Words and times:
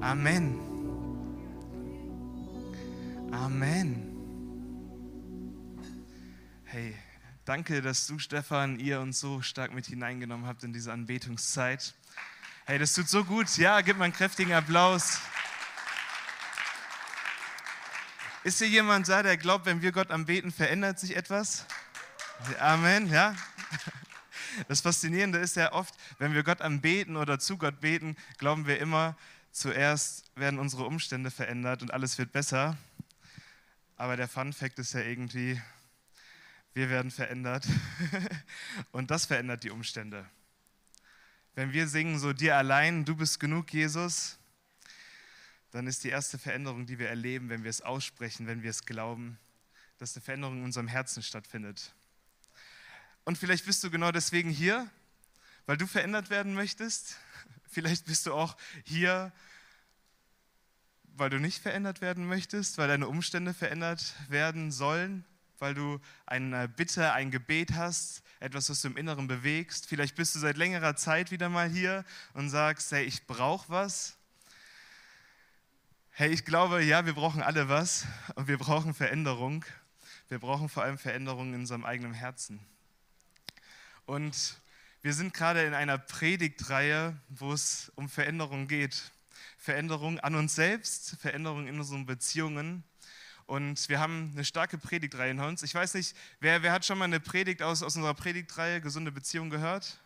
Amen. 0.00 0.60
Amen. 3.32 4.14
Hey, 6.64 6.94
danke, 7.44 7.82
dass 7.82 8.06
du, 8.06 8.20
Stefan, 8.20 8.78
ihr 8.78 9.00
uns 9.00 9.18
so 9.18 9.42
stark 9.42 9.74
mit 9.74 9.86
hineingenommen 9.86 10.46
habt 10.46 10.62
in 10.62 10.72
diese 10.72 10.92
Anbetungszeit. 10.92 11.94
Hey, 12.64 12.78
das 12.78 12.94
tut 12.94 13.08
so 13.08 13.24
gut. 13.24 13.56
Ja, 13.56 13.80
gib 13.80 13.98
mal 13.98 14.04
einen 14.04 14.12
kräftigen 14.12 14.52
Applaus. 14.52 15.18
Ist 18.44 18.58
hier 18.58 18.68
jemand 18.68 19.08
da, 19.08 19.24
der 19.24 19.36
glaubt, 19.36 19.66
wenn 19.66 19.82
wir 19.82 19.90
Gott 19.90 20.12
anbeten, 20.12 20.52
verändert 20.52 21.00
sich 21.00 21.16
etwas? 21.16 21.66
Amen, 22.60 23.10
ja? 23.10 23.34
Das 24.68 24.80
Faszinierende 24.80 25.38
ist 25.38 25.56
ja 25.56 25.72
oft, 25.72 25.94
wenn 26.18 26.34
wir 26.34 26.42
Gott 26.42 26.62
anbeten 26.62 27.16
oder 27.16 27.38
zu 27.38 27.58
Gott 27.58 27.80
beten, 27.80 28.16
glauben 28.38 28.66
wir 28.66 28.80
immer, 28.80 29.16
zuerst 29.52 30.30
werden 30.34 30.58
unsere 30.58 30.84
Umstände 30.84 31.30
verändert 31.30 31.82
und 31.82 31.92
alles 31.92 32.18
wird 32.18 32.32
besser. 32.32 32.76
Aber 33.96 34.16
der 34.16 34.28
Fun 34.28 34.52
Fact 34.52 34.78
ist 34.78 34.94
ja 34.94 35.00
irgendwie, 35.00 35.60
wir 36.74 36.90
werden 36.90 37.10
verändert 37.10 37.66
und 38.92 39.10
das 39.10 39.26
verändert 39.26 39.64
die 39.64 39.70
Umstände. 39.70 40.28
Wenn 41.54 41.72
wir 41.72 41.88
singen 41.88 42.18
so 42.18 42.32
dir 42.32 42.56
allein, 42.56 43.04
du 43.04 43.16
bist 43.16 43.40
genug, 43.40 43.72
Jesus, 43.72 44.38
dann 45.70 45.86
ist 45.86 46.04
die 46.04 46.08
erste 46.08 46.38
Veränderung, 46.38 46.86
die 46.86 46.98
wir 46.98 47.08
erleben, 47.08 47.48
wenn 47.48 47.64
wir 47.64 47.70
es 47.70 47.82
aussprechen, 47.82 48.46
wenn 48.46 48.62
wir 48.62 48.70
es 48.70 48.86
glauben, 48.86 49.38
dass 49.98 50.14
eine 50.14 50.22
Veränderung 50.22 50.58
in 50.58 50.64
unserem 50.64 50.88
Herzen 50.88 51.22
stattfindet. 51.22 51.92
Und 53.24 53.36
vielleicht 53.36 53.66
bist 53.66 53.82
du 53.84 53.90
genau 53.90 54.12
deswegen 54.12 54.50
hier, 54.50 54.88
weil 55.66 55.76
du 55.76 55.86
verändert 55.86 56.30
werden 56.30 56.54
möchtest. 56.54 57.18
Vielleicht 57.70 58.06
bist 58.06 58.26
du 58.26 58.34
auch 58.34 58.56
hier, 58.84 59.32
weil 61.04 61.30
du 61.30 61.38
nicht 61.38 61.60
verändert 61.60 62.00
werden 62.00 62.26
möchtest, 62.26 62.78
weil 62.78 62.88
deine 62.88 63.08
Umstände 63.08 63.52
verändert 63.52 64.14
werden 64.28 64.72
sollen, 64.72 65.24
weil 65.58 65.74
du 65.74 66.00
eine 66.26 66.68
Bitte, 66.68 67.12
ein 67.12 67.30
Gebet 67.30 67.72
hast, 67.74 68.22
etwas, 68.40 68.70
was 68.70 68.82
du 68.82 68.88
im 68.88 68.96
Inneren 68.96 69.26
bewegst. 69.26 69.86
Vielleicht 69.86 70.14
bist 70.14 70.34
du 70.34 70.38
seit 70.38 70.56
längerer 70.56 70.96
Zeit 70.96 71.30
wieder 71.30 71.48
mal 71.48 71.68
hier 71.68 72.04
und 72.34 72.50
sagst, 72.50 72.92
hey, 72.92 73.04
ich 73.04 73.26
brauche 73.26 73.68
was. 73.68 74.16
Hey, 76.10 76.30
ich 76.30 76.44
glaube, 76.44 76.82
ja, 76.82 77.04
wir 77.06 77.14
brauchen 77.14 77.42
alle 77.42 77.68
was 77.68 78.06
und 78.34 78.48
wir 78.48 78.58
brauchen 78.58 78.94
Veränderung. 78.94 79.64
Wir 80.28 80.38
brauchen 80.38 80.68
vor 80.68 80.82
allem 80.82 80.98
Veränderung 80.98 81.54
in 81.54 81.60
unserem 81.60 81.84
eigenen 81.84 82.12
Herzen. 82.12 82.60
Und 84.04 84.58
wir 85.02 85.12
sind 85.12 85.32
gerade 85.32 85.64
in 85.64 85.74
einer 85.74 85.98
Predigtreihe, 85.98 87.16
wo 87.28 87.52
es 87.52 87.92
um 87.94 88.08
Veränderung 88.08 88.66
geht. 88.66 89.12
Veränderung 89.56 90.18
an 90.20 90.34
uns 90.34 90.54
selbst, 90.54 91.16
Veränderung 91.20 91.66
in 91.66 91.78
unseren 91.78 92.06
Beziehungen. 92.06 92.84
Und 93.46 93.88
wir 93.88 94.00
haben 94.00 94.32
eine 94.34 94.44
starke 94.44 94.76
Predigtreihe 94.76 95.30
in 95.30 95.40
uns. 95.40 95.62
Ich 95.62 95.74
weiß 95.74 95.94
nicht, 95.94 96.16
wer, 96.40 96.62
wer 96.62 96.72
hat 96.72 96.84
schon 96.84 96.98
mal 96.98 97.04
eine 97.04 97.20
Predigt 97.20 97.62
aus, 97.62 97.82
aus 97.82 97.96
unserer 97.96 98.14
Predigtreihe 98.14 98.80
Gesunde 98.80 99.12
Beziehung 99.12 99.50
gehört? 99.50 99.98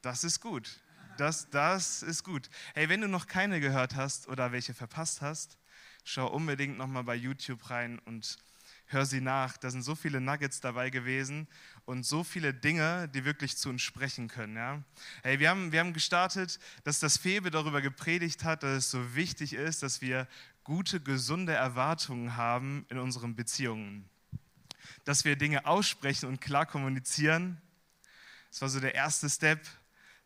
Das 0.00 0.24
ist 0.24 0.40
gut. 0.40 0.80
Das, 1.18 1.50
das 1.50 2.02
ist 2.02 2.22
gut. 2.22 2.48
Hey, 2.74 2.88
wenn 2.88 3.00
du 3.00 3.08
noch 3.08 3.26
keine 3.26 3.60
gehört 3.60 3.96
hast 3.96 4.28
oder 4.28 4.52
welche 4.52 4.72
verpasst 4.72 5.20
hast, 5.20 5.58
schau 6.04 6.28
unbedingt 6.28 6.78
nochmal 6.78 7.04
bei 7.04 7.16
YouTube 7.16 7.68
rein 7.68 7.98
und 8.00 8.38
hör 8.88 9.06
sie 9.06 9.20
nach. 9.20 9.56
Da 9.56 9.70
sind 9.70 9.82
so 9.82 9.94
viele 9.94 10.20
Nuggets 10.20 10.60
dabei 10.60 10.90
gewesen 10.90 11.46
und 11.84 12.04
so 12.04 12.24
viele 12.24 12.52
Dinge, 12.52 13.08
die 13.08 13.24
wirklich 13.24 13.56
zu 13.56 13.68
uns 13.68 13.82
sprechen 13.82 14.28
können. 14.28 14.56
Ja? 14.56 14.82
Hey, 15.22 15.38
wir 15.38 15.50
haben, 15.50 15.72
wir 15.72 15.80
haben 15.80 15.92
gestartet, 15.92 16.58
dass 16.84 16.98
das 16.98 17.16
Febe 17.16 17.50
darüber 17.50 17.80
gepredigt 17.80 18.44
hat, 18.44 18.62
dass 18.62 18.78
es 18.78 18.90
so 18.90 19.14
wichtig 19.14 19.52
ist, 19.52 19.82
dass 19.82 20.00
wir 20.00 20.26
gute, 20.64 21.00
gesunde 21.00 21.52
Erwartungen 21.52 22.36
haben 22.36 22.84
in 22.88 22.98
unseren 22.98 23.36
Beziehungen. 23.36 24.08
Dass 25.04 25.24
wir 25.24 25.36
Dinge 25.36 25.66
aussprechen 25.66 26.28
und 26.28 26.40
klar 26.40 26.66
kommunizieren. 26.66 27.60
Das 28.50 28.62
war 28.62 28.68
so 28.68 28.80
der 28.80 28.94
erste 28.94 29.30
Step. 29.30 29.66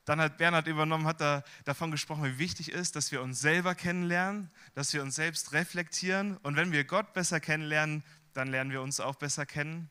Dann 0.04 0.20
hat 0.20 0.38
Bernhard 0.38 0.66
übernommen, 0.66 1.06
hat 1.06 1.20
da 1.20 1.44
davon 1.64 1.92
gesprochen, 1.92 2.24
wie 2.24 2.38
wichtig 2.38 2.72
ist, 2.72 2.96
dass 2.96 3.12
wir 3.12 3.22
uns 3.22 3.40
selber 3.40 3.76
kennenlernen, 3.76 4.50
dass 4.74 4.92
wir 4.92 5.02
uns 5.02 5.14
selbst 5.14 5.52
reflektieren. 5.52 6.38
Und 6.38 6.56
wenn 6.56 6.72
wir 6.72 6.82
Gott 6.82 7.12
besser 7.12 7.38
kennenlernen, 7.38 8.02
dann 8.34 8.48
lernen 8.48 8.70
wir 8.70 8.82
uns 8.82 9.00
auch 9.00 9.16
besser 9.16 9.46
kennen. 9.46 9.90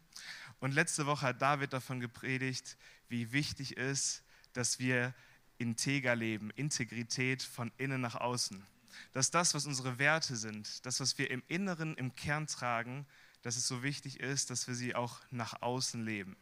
Und 0.59 0.74
letzte 0.74 1.06
Woche 1.06 1.28
hat 1.28 1.41
David 1.41 1.74
davon 1.74 2.00
gepredigt, 2.00 2.78
wie 3.09 3.31
wichtig 3.31 3.78
ist, 3.78 4.24
dass 4.53 4.79
wir 4.79 5.13
integer 5.57 6.16
leben, 6.16 6.50
Integrität 6.51 7.44
von 7.44 7.72
innen 7.78 8.01
nach 8.01 8.16
außen. 8.16 8.66
Dass 9.13 9.31
das, 9.31 9.53
was 9.53 9.66
unsere 9.66 10.00
Werte 10.00 10.35
sind, 10.35 10.85
das, 10.85 11.00
was 11.00 11.18
wir 11.18 11.31
im 11.31 11.44
Inneren, 11.47 11.96
im 11.96 12.16
Kern 12.16 12.47
tragen, 12.47 13.06
dass 13.41 13.56
es 13.56 13.68
so 13.68 13.84
wichtig 13.84 14.19
ist, 14.19 14.50
dass 14.50 14.68
wir 14.68 14.75
sie 14.75 14.96
auch 14.96 15.19
nach 15.31 15.62
außen 15.62 16.03
leben. 16.03 16.35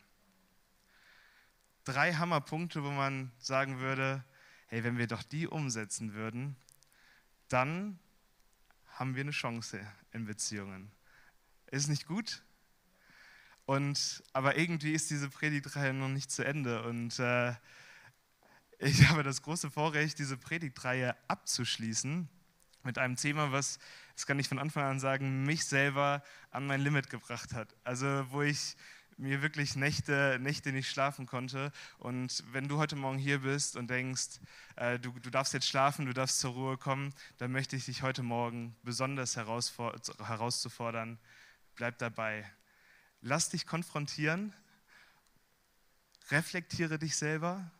Drei 1.86 2.14
Hammerpunkte, 2.14 2.84
wo 2.84 2.92
man 2.92 3.32
sagen 3.40 3.80
würde, 3.80 4.24
hey, 4.68 4.84
wenn 4.84 4.98
wir 4.98 5.08
doch 5.08 5.24
die 5.24 5.48
umsetzen 5.48 6.14
würden, 6.14 6.56
dann 7.48 8.00
haben 8.96 9.16
wir 9.16 9.22
eine 9.22 9.32
Chance 9.32 9.80
in 10.12 10.26
Beziehungen. 10.26 10.92
Ist 11.72 11.88
nicht 11.88 12.07
gut? 12.07 12.44
Und, 13.66 14.24
aber 14.34 14.57
irgendwie 14.57 14.94
ist 14.94 15.12
diese 15.12 15.30
Predigtreihe 15.30 15.94
noch 15.94 16.07
nicht 16.07 16.31
zu 16.31 16.44
Ende. 16.44 16.84
Und 16.84 17.19
äh, 17.19 17.53
ich 18.80 19.07
habe 19.09 19.22
das 19.22 19.44
große 19.44 19.69
Vorrecht, 19.69 20.18
diese 20.18 20.38
Predigtreihe 20.38 21.16
abzuschließen 21.28 22.28
mit 22.84 22.97
einem 22.97 23.16
Thema, 23.16 23.52
was, 23.52 23.78
das 24.16 24.25
kann 24.25 24.40
ich 24.40 24.47
von 24.47 24.58
Anfang 24.58 24.84
an 24.84 25.00
sagen, 25.00 25.44
mich 25.44 25.66
selber 25.66 26.24
an 26.50 26.66
mein 26.66 26.81
Limit 26.81 27.09
gebracht 27.09 27.53
hat. 27.53 27.75
Also 27.84 28.25
wo 28.31 28.41
ich 28.41 28.75
mir 29.19 29.41
wirklich 29.41 29.75
Nächte, 29.75 30.40
Nächte 30.41 30.72
nicht 30.72 30.90
schlafen 30.90 31.25
konnte. 31.25 31.72
Und 31.97 32.44
wenn 32.52 32.68
du 32.68 32.78
heute 32.78 32.96
Morgen 32.96 33.18
hier 33.18 33.40
bist 33.40 33.75
und 33.75 33.90
denkst, 33.90 34.40
äh, 34.78 34.97
du, 34.97 35.12
du 35.12 35.29
darfst 35.29 35.53
jetzt 35.53 35.68
schlafen, 35.68 36.06
du 36.06 36.13
darfst 36.13 36.40
zur 36.40 36.53
Ruhe 36.53 36.78
kommen, 36.78 37.13
dann 37.38 37.52
möchte 37.52 37.75
ich 37.75 37.85
dich 37.85 38.02
heute 38.02 38.24
Morgen 38.24 38.75
besonders 38.84 39.35
herauszufordern, 39.35 41.19
bleib 41.79 41.97
dabei. 41.97 42.45
Lass 43.22 43.47
dich 43.47 43.66
konfrontieren, 43.66 44.53
reflektiere 46.29 47.00
dich 47.00 47.16
selber, 47.16 47.72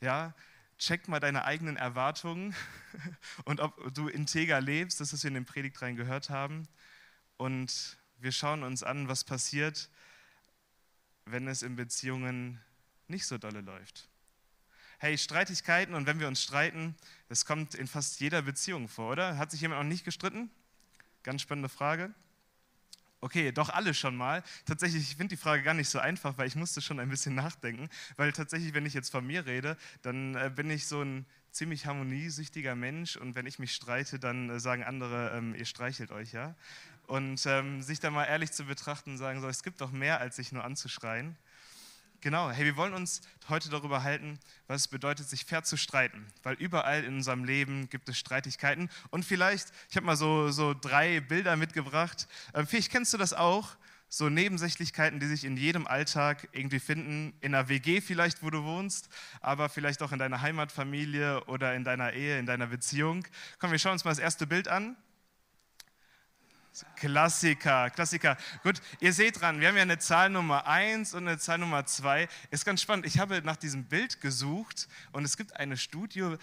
ja, 0.00 0.34
check 0.78 1.08
mal 1.08 1.20
deine 1.20 1.44
eigenen 1.44 1.76
Erwartungen 1.76 2.54
und 3.44 3.60
ob 3.60 3.92
du 3.92 4.08
integer 4.08 4.62
lebst, 4.62 4.98
das, 4.98 5.12
was 5.12 5.24
wir 5.24 5.28
in 5.28 5.34
den 5.34 5.44
Predigtreihen 5.44 5.94
gehört 5.94 6.30
haben. 6.30 6.66
Und 7.36 7.98
wir 8.16 8.32
schauen 8.32 8.62
uns 8.62 8.82
an, 8.82 9.08
was 9.08 9.24
passiert, 9.24 9.90
wenn 11.26 11.46
es 11.48 11.62
in 11.62 11.76
Beziehungen 11.76 12.62
nicht 13.08 13.26
so 13.26 13.36
dolle 13.36 13.60
läuft. 13.60 14.08
Hey, 14.96 15.18
Streitigkeiten 15.18 15.94
und 15.94 16.06
wenn 16.06 16.18
wir 16.18 16.28
uns 16.28 16.42
streiten, 16.42 16.96
das 17.28 17.44
kommt 17.44 17.74
in 17.74 17.88
fast 17.88 18.20
jeder 18.20 18.40
Beziehung 18.40 18.88
vor, 18.88 19.12
oder? 19.12 19.36
Hat 19.36 19.50
sich 19.50 19.60
jemand 19.60 19.82
noch 19.82 19.88
nicht 19.88 20.06
gestritten? 20.06 20.50
Ganz 21.22 21.42
spannende 21.42 21.68
Frage. 21.68 22.14
Okay, 23.24 23.52
doch 23.52 23.68
alle 23.68 23.94
schon 23.94 24.16
mal. 24.16 24.42
Tatsächlich, 24.66 25.04
ich 25.04 25.16
finde 25.16 25.36
die 25.36 25.40
Frage 25.40 25.62
gar 25.62 25.74
nicht 25.74 25.88
so 25.88 26.00
einfach, 26.00 26.36
weil 26.38 26.48
ich 26.48 26.56
musste 26.56 26.80
schon 26.82 26.98
ein 26.98 27.08
bisschen 27.08 27.34
nachdenken. 27.36 27.88
Weil 28.16 28.32
tatsächlich, 28.32 28.74
wenn 28.74 28.84
ich 28.84 28.94
jetzt 28.94 29.10
von 29.10 29.24
mir 29.24 29.46
rede, 29.46 29.76
dann 30.02 30.34
äh, 30.34 30.50
bin 30.52 30.68
ich 30.70 30.88
so 30.88 31.02
ein 31.02 31.24
ziemlich 31.52 31.86
harmoniesüchtiger 31.86 32.74
Mensch 32.74 33.16
und 33.16 33.36
wenn 33.36 33.46
ich 33.46 33.60
mich 33.60 33.74
streite, 33.74 34.18
dann 34.18 34.50
äh, 34.50 34.58
sagen 34.58 34.82
andere, 34.82 35.36
ähm, 35.36 35.54
ihr 35.54 35.66
streichelt 35.66 36.10
euch, 36.10 36.32
ja. 36.32 36.56
Und 37.06 37.46
ähm, 37.46 37.80
sich 37.80 38.00
da 38.00 38.10
mal 38.10 38.24
ehrlich 38.24 38.50
zu 38.50 38.64
betrachten 38.64 39.16
sagen, 39.16 39.40
so, 39.40 39.48
es 39.48 39.62
gibt 39.62 39.80
doch 39.80 39.92
mehr, 39.92 40.18
als 40.18 40.34
sich 40.34 40.50
nur 40.50 40.64
anzuschreien. 40.64 41.36
Genau, 42.22 42.52
hey, 42.52 42.64
wir 42.64 42.76
wollen 42.76 42.94
uns 42.94 43.20
heute 43.48 43.68
darüber 43.68 44.04
halten, 44.04 44.38
was 44.68 44.82
es 44.82 44.88
bedeutet, 44.88 45.28
sich 45.28 45.44
fair 45.44 45.64
zu 45.64 45.76
streiten. 45.76 46.24
Weil 46.44 46.54
überall 46.54 47.02
in 47.02 47.16
unserem 47.16 47.42
Leben 47.42 47.88
gibt 47.90 48.08
es 48.08 48.16
Streitigkeiten. 48.16 48.90
Und 49.10 49.24
vielleicht, 49.24 49.72
ich 49.90 49.96
habe 49.96 50.06
mal 50.06 50.14
so, 50.14 50.52
so 50.52 50.72
drei 50.72 51.18
Bilder 51.18 51.56
mitgebracht. 51.56 52.28
Ähm, 52.54 52.64
vielleicht 52.68 52.92
kennst 52.92 53.12
du 53.12 53.18
das 53.18 53.32
auch, 53.32 53.76
so 54.08 54.28
Nebensächlichkeiten, 54.28 55.18
die 55.18 55.26
sich 55.26 55.44
in 55.44 55.56
jedem 55.56 55.88
Alltag 55.88 56.48
irgendwie 56.52 56.78
finden. 56.78 57.32
In 57.40 57.56
einer 57.56 57.68
WG 57.68 58.00
vielleicht, 58.00 58.44
wo 58.44 58.50
du 58.50 58.62
wohnst, 58.62 59.08
aber 59.40 59.68
vielleicht 59.68 60.00
auch 60.00 60.12
in 60.12 60.20
deiner 60.20 60.42
Heimatfamilie 60.42 61.42
oder 61.46 61.74
in 61.74 61.82
deiner 61.82 62.12
Ehe, 62.12 62.38
in 62.38 62.46
deiner 62.46 62.68
Beziehung. 62.68 63.26
Komm, 63.58 63.72
wir 63.72 63.80
schauen 63.80 63.94
uns 63.94 64.04
mal 64.04 64.12
das 64.12 64.20
erste 64.20 64.46
Bild 64.46 64.68
an. 64.68 64.96
Klassiker, 66.96 67.90
Klassiker. 67.90 68.36
Gut, 68.62 68.80
ihr 69.00 69.12
seht 69.12 69.40
dran, 69.40 69.60
wir 69.60 69.68
haben 69.68 69.76
ja 69.76 69.82
eine 69.82 69.98
Zahl 69.98 70.30
Nummer 70.30 70.66
1 70.66 71.14
und 71.14 71.28
eine 71.28 71.38
Zahl 71.38 71.58
Nummer 71.58 71.84
2. 71.84 72.28
Ist 72.50 72.64
ganz 72.64 72.80
spannend. 72.80 73.04
Ich 73.06 73.18
habe 73.18 73.42
nach 73.42 73.56
diesem 73.56 73.84
Bild 73.84 74.20
gesucht 74.20 74.88
und 75.12 75.24
es 75.24 75.36
gibt 75.36 75.56
eine 75.56 75.76
Studie, 75.76 76.36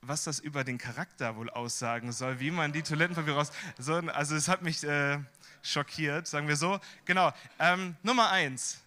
was 0.00 0.24
das 0.24 0.38
über 0.38 0.64
den 0.64 0.78
Charakter 0.78 1.36
wohl 1.36 1.50
aussagen 1.50 2.12
soll, 2.12 2.40
wie 2.40 2.50
man 2.50 2.72
die 2.72 2.82
Toilettenpapier 2.82 3.34
raus. 3.34 3.52
So, 3.78 3.94
also, 3.94 4.34
es 4.36 4.48
hat 4.48 4.62
mich 4.62 4.82
äh, 4.84 5.18
schockiert, 5.62 6.26
sagen 6.26 6.48
wir 6.48 6.56
so. 6.56 6.80
Genau, 7.04 7.32
ähm, 7.58 7.96
Nummer 8.02 8.30
1. 8.30 8.80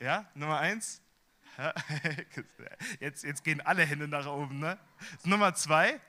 Ja, 0.00 0.26
Nummer 0.34 0.58
1. 0.58 1.00
Jetzt, 3.00 3.24
jetzt 3.24 3.44
gehen 3.44 3.60
alle 3.60 3.84
Hände 3.84 4.08
nach 4.08 4.26
oben. 4.26 4.58
Ne? 4.58 4.78
Nummer 5.24 5.54
zwei. 5.54 6.00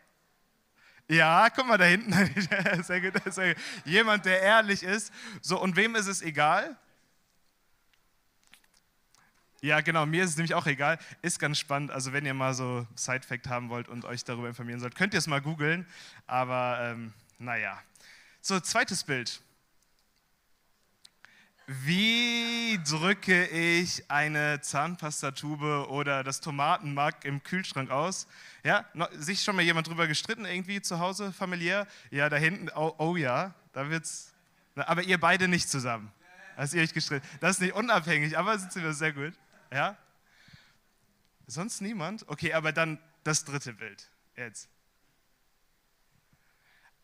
Ja, 1.09 1.49
guck 1.49 1.67
mal 1.67 1.77
da 1.77 1.85
hinten. 1.85 2.11
Sehr 2.83 3.01
gut, 3.01 3.33
sehr 3.33 3.53
gut. 3.53 3.63
Jemand, 3.85 4.25
der 4.25 4.41
ehrlich 4.41 4.83
ist. 4.83 5.11
So, 5.41 5.61
und 5.61 5.75
wem 5.75 5.95
ist 5.95 6.07
es 6.07 6.21
egal? 6.21 6.77
Ja, 9.61 9.81
genau, 9.81 10.05
mir 10.05 10.23
ist 10.23 10.31
es 10.31 10.37
nämlich 10.37 10.55
auch 10.55 10.65
egal. 10.65 10.97
Ist 11.21 11.39
ganz 11.39 11.57
spannend. 11.59 11.91
Also, 11.91 12.13
wenn 12.13 12.25
ihr 12.25 12.33
mal 12.33 12.53
so 12.53 12.87
Side-Fact 12.95 13.47
haben 13.47 13.69
wollt 13.69 13.87
und 13.89 14.05
euch 14.05 14.23
darüber 14.23 14.47
informieren 14.47 14.79
sollt, 14.79 14.95
könnt 14.95 15.13
ihr 15.13 15.19
es 15.19 15.27
mal 15.27 15.41
googeln. 15.41 15.85
Aber 16.25 16.79
ähm, 16.81 17.13
naja. 17.37 17.81
So, 18.41 18.59
zweites 18.59 19.03
Bild. 19.03 19.41
Wie 21.65 22.77
drücke 22.85 23.45
ich 23.47 24.09
eine 24.11 24.59
Zahnpastatube 24.59 25.87
oder 25.89 26.23
das 26.23 26.41
Tomatenmark 26.41 27.23
im 27.23 27.41
Kühlschrank 27.41 27.89
aus? 27.89 28.27
Ja, 28.65 28.85
sich 29.13 29.41
schon 29.41 29.55
mal 29.55 29.61
jemand 29.61 29.87
drüber 29.87 30.07
gestritten 30.07 30.45
irgendwie 30.45 30.81
zu 30.81 30.99
Hause, 30.99 31.31
familiär? 31.31 31.87
Ja, 32.11 32.29
da 32.29 32.35
hinten, 32.35 32.69
oh, 32.75 32.93
oh 32.97 33.15
ja, 33.15 33.53
da 33.71 33.89
wird's. 33.89 34.33
Aber 34.75 35.03
ihr 35.03 35.17
beide 35.17 35.47
nicht 35.47 35.69
zusammen. 35.69 36.11
Als 36.57 36.73
ihr 36.73 36.81
euch 36.83 36.93
gestritten. 36.93 37.25
Das 37.39 37.51
ist 37.51 37.61
nicht 37.61 37.73
unabhängig, 37.73 38.37
aber 38.37 38.59
sind 38.59 38.75
wir 38.75 38.93
sehr 38.93 39.13
gut. 39.13 39.33
Ja? 39.71 39.97
Sonst 41.47 41.81
niemand? 41.81 42.27
Okay, 42.27 42.53
aber 42.53 42.73
dann 42.73 42.99
das 43.23 43.45
dritte 43.45 43.73
Bild. 43.73 44.09
Jetzt 44.35 44.67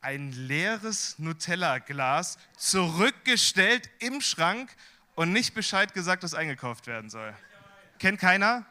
ein 0.02 0.32
leeres 0.32 1.20
Nutella-Glas 1.20 2.38
zurückgestellt 2.58 3.90
im 4.00 4.22
Schrank 4.22 4.76
und 5.16 5.34
nicht 5.34 5.54
Bescheid 5.54 5.94
gesagt, 5.94 6.24
dass 6.24 6.34
eingekauft 6.34 6.88
werden 6.88 7.10
soll. 7.10 7.34
Kennt 7.98 8.20
keiner? 8.20 8.66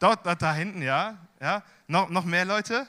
Dort, 0.00 0.26
dort 0.26 0.42
da 0.42 0.52
hinten, 0.52 0.82
ja? 0.82 1.16
ja? 1.40 1.62
Noch, 1.86 2.08
noch 2.08 2.24
mehr 2.24 2.44
Leute? 2.44 2.88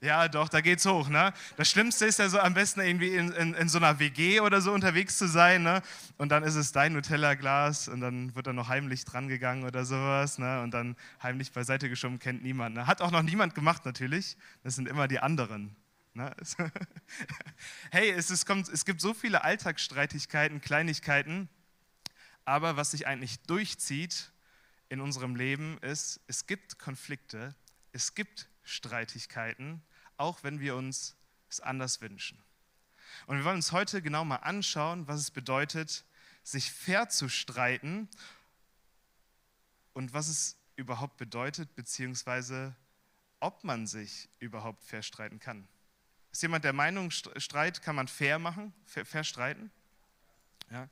Ja, 0.00 0.28
doch, 0.28 0.48
da 0.48 0.60
geht's 0.60 0.86
hoch. 0.86 1.08
Ne? 1.08 1.32
Das 1.56 1.68
Schlimmste 1.68 2.06
ist 2.06 2.20
ja 2.20 2.28
so 2.28 2.38
am 2.38 2.54
besten 2.54 2.80
irgendwie 2.80 3.14
in, 3.14 3.32
in, 3.32 3.54
in 3.54 3.68
so 3.68 3.78
einer 3.78 3.98
WG 3.98 4.40
oder 4.40 4.60
so 4.60 4.72
unterwegs 4.72 5.18
zu 5.18 5.26
sein. 5.26 5.64
Ne? 5.64 5.82
Und 6.18 6.28
dann 6.30 6.44
ist 6.44 6.54
es 6.54 6.70
dein 6.70 6.92
Nutella-Glas 6.92 7.88
und 7.88 8.00
dann 8.00 8.34
wird 8.36 8.46
da 8.46 8.52
noch 8.52 8.68
heimlich 8.68 9.04
dran 9.04 9.26
gegangen 9.26 9.64
oder 9.64 9.84
sowas. 9.84 10.38
Ne? 10.38 10.62
Und 10.62 10.72
dann 10.72 10.94
heimlich 11.20 11.50
beiseite 11.50 11.88
geschoben, 11.88 12.20
kennt 12.20 12.44
niemand. 12.44 12.76
Ne? 12.76 12.86
Hat 12.86 13.02
auch 13.02 13.10
noch 13.10 13.22
niemand 13.22 13.56
gemacht 13.56 13.84
natürlich. 13.84 14.36
Das 14.62 14.76
sind 14.76 14.88
immer 14.88 15.08
die 15.08 15.18
anderen. 15.18 15.74
Ne? 16.14 16.32
hey, 17.90 18.10
es, 18.10 18.30
ist, 18.30 18.46
kommt, 18.46 18.68
es 18.68 18.84
gibt 18.84 19.00
so 19.00 19.14
viele 19.14 19.42
Alltagsstreitigkeiten, 19.42 20.60
Kleinigkeiten. 20.60 21.48
Aber 22.44 22.76
was 22.76 22.92
sich 22.92 23.08
eigentlich 23.08 23.40
durchzieht 23.42 24.30
in 24.88 25.00
unserem 25.00 25.34
Leben 25.34 25.76
ist, 25.78 26.20
es 26.28 26.46
gibt 26.46 26.78
Konflikte, 26.78 27.56
es 27.92 28.14
gibt 28.14 28.48
Streitigkeiten, 28.62 29.82
auch 30.18 30.42
wenn 30.42 30.60
wir 30.60 30.76
uns 30.76 31.16
es 31.48 31.60
anders 31.60 32.00
wünschen. 32.00 32.38
Und 33.26 33.38
wir 33.38 33.44
wollen 33.44 33.56
uns 33.56 33.72
heute 33.72 34.02
genau 34.02 34.24
mal 34.24 34.36
anschauen, 34.36 35.08
was 35.08 35.20
es 35.20 35.30
bedeutet, 35.30 36.04
sich 36.42 36.70
fair 36.70 37.08
zu 37.08 37.28
streiten 37.28 38.08
und 39.92 40.12
was 40.12 40.28
es 40.28 40.56
überhaupt 40.76 41.16
bedeutet, 41.16 41.74
beziehungsweise 41.74 42.76
ob 43.40 43.64
man 43.64 43.86
sich 43.86 44.28
überhaupt 44.38 44.84
fair 44.84 45.02
streiten 45.02 45.38
kann. 45.40 45.66
Ist 46.30 46.42
jemand 46.42 46.64
der 46.64 46.72
Meinung, 46.72 47.10
Streit 47.10 47.82
kann 47.82 47.96
man 47.96 48.08
fair 48.08 48.38
machen, 48.38 48.72
fair, 48.86 49.06
fair 49.06 49.24
streiten? 49.24 49.70
Ja, 50.70 50.88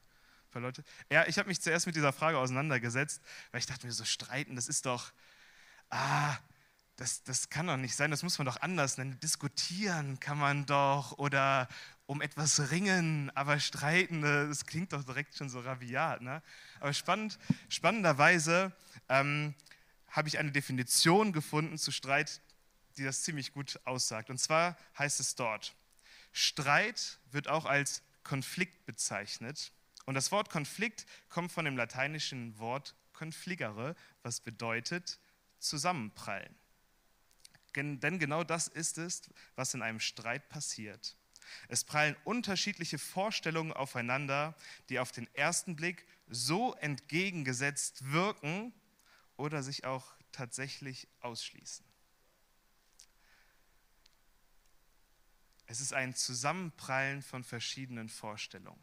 für 0.50 0.60
Leute. 0.60 0.84
Ja, 1.10 1.26
ich 1.26 1.38
habe 1.38 1.48
mich 1.48 1.60
zuerst 1.60 1.86
mit 1.86 1.96
dieser 1.96 2.12
Frage 2.12 2.38
auseinandergesetzt, 2.38 3.20
weil 3.50 3.60
ich 3.60 3.66
dachte 3.66 3.86
mir 3.86 3.92
so, 3.92 4.04
streiten, 4.04 4.56
das 4.56 4.68
ist 4.68 4.86
doch, 4.86 5.12
ah, 5.90 6.36
das, 6.96 7.22
das 7.24 7.50
kann 7.50 7.66
doch 7.66 7.76
nicht 7.76 7.94
sein, 7.94 8.10
das 8.10 8.22
muss 8.22 8.38
man 8.38 8.46
doch 8.46 8.60
anders 8.60 8.96
nennen. 8.96 9.20
Diskutieren 9.20 10.18
kann 10.18 10.38
man 10.38 10.64
doch 10.66 11.18
oder 11.18 11.68
um 12.06 12.22
etwas 12.22 12.70
ringen, 12.70 13.30
aber 13.34 13.60
streiten, 13.60 14.22
äh, 14.22 14.48
das 14.48 14.64
klingt 14.64 14.92
doch 14.92 15.04
direkt 15.04 15.36
schon 15.36 15.48
so 15.48 15.60
rabiat. 15.60 16.22
Ne? 16.22 16.42
Aber 16.80 16.94
spannend, 16.94 17.38
spannenderweise 17.68 18.72
ähm, 19.08 19.54
habe 20.08 20.28
ich 20.28 20.38
eine 20.38 20.52
Definition 20.52 21.32
gefunden 21.32 21.78
zu 21.78 21.90
Streit, 21.90 22.40
die 22.96 23.04
das 23.04 23.22
ziemlich 23.22 23.52
gut 23.52 23.78
aussagt. 23.84 24.30
Und 24.30 24.38
zwar 24.38 24.76
heißt 24.98 25.20
es 25.20 25.34
dort, 25.34 25.74
Streit 26.32 27.18
wird 27.30 27.48
auch 27.48 27.66
als 27.66 28.02
Konflikt 28.22 28.86
bezeichnet. 28.86 29.72
Und 30.06 30.14
das 30.14 30.32
Wort 30.32 30.48
Konflikt 30.48 31.04
kommt 31.28 31.52
von 31.52 31.64
dem 31.64 31.76
lateinischen 31.76 32.58
Wort 32.58 32.94
confligere, 33.12 33.96
was 34.22 34.40
bedeutet 34.40 35.18
zusammenprallen. 35.58 36.54
Denn 37.76 38.18
genau 38.18 38.42
das 38.42 38.68
ist 38.68 38.98
es, 38.98 39.22
was 39.54 39.74
in 39.74 39.82
einem 39.82 40.00
Streit 40.00 40.48
passiert. 40.48 41.16
Es 41.68 41.84
prallen 41.84 42.16
unterschiedliche 42.24 42.98
Vorstellungen 42.98 43.72
aufeinander, 43.72 44.56
die 44.88 44.98
auf 44.98 45.12
den 45.12 45.32
ersten 45.34 45.76
Blick 45.76 46.06
so 46.28 46.74
entgegengesetzt 46.74 48.10
wirken 48.10 48.72
oder 49.36 49.62
sich 49.62 49.84
auch 49.84 50.14
tatsächlich 50.32 51.06
ausschließen. 51.20 51.84
Es 55.66 55.80
ist 55.80 55.92
ein 55.92 56.14
Zusammenprallen 56.14 57.22
von 57.22 57.44
verschiedenen 57.44 58.08
Vorstellungen. 58.08 58.80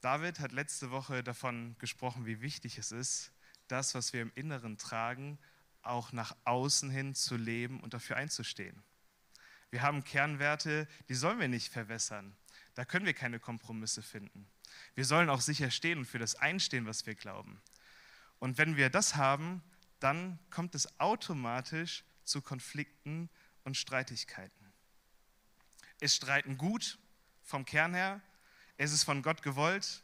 David 0.00 0.40
hat 0.40 0.50
letzte 0.50 0.90
Woche 0.90 1.22
davon 1.22 1.76
gesprochen, 1.78 2.26
wie 2.26 2.40
wichtig 2.40 2.76
es 2.76 2.90
ist, 2.90 3.32
das, 3.68 3.94
was 3.94 4.12
wir 4.12 4.20
im 4.20 4.32
Inneren 4.34 4.76
tragen, 4.76 5.38
auch 5.82 6.12
nach 6.12 6.36
außen 6.44 6.90
hin 6.90 7.14
zu 7.14 7.36
leben 7.36 7.80
und 7.80 7.94
dafür 7.94 8.16
einzustehen. 8.16 8.82
Wir 9.70 9.82
haben 9.82 10.04
Kernwerte, 10.04 10.86
die 11.08 11.14
sollen 11.14 11.40
wir 11.40 11.48
nicht 11.48 11.72
verwässern. 11.72 12.36
Da 12.74 12.84
können 12.84 13.06
wir 13.06 13.14
keine 13.14 13.40
Kompromisse 13.40 14.02
finden. 14.02 14.46
Wir 14.94 15.04
sollen 15.04 15.30
auch 15.30 15.40
sicher 15.40 15.70
stehen 15.70 15.98
und 15.98 16.04
für 16.04 16.18
das 16.18 16.34
einstehen, 16.34 16.86
was 16.86 17.06
wir 17.06 17.14
glauben. 17.14 17.60
Und 18.38 18.58
wenn 18.58 18.76
wir 18.76 18.90
das 18.90 19.16
haben, 19.16 19.62
dann 20.00 20.38
kommt 20.50 20.74
es 20.74 20.98
automatisch 21.00 22.04
zu 22.24 22.42
Konflikten 22.42 23.30
und 23.64 23.76
Streitigkeiten. 23.76 24.72
Ist 26.00 26.16
Streiten 26.16 26.58
gut 26.58 26.98
vom 27.42 27.64
Kern 27.64 27.94
her? 27.94 28.20
Ist 28.76 28.92
es 28.92 29.04
von 29.04 29.22
Gott 29.22 29.42
gewollt? 29.42 30.02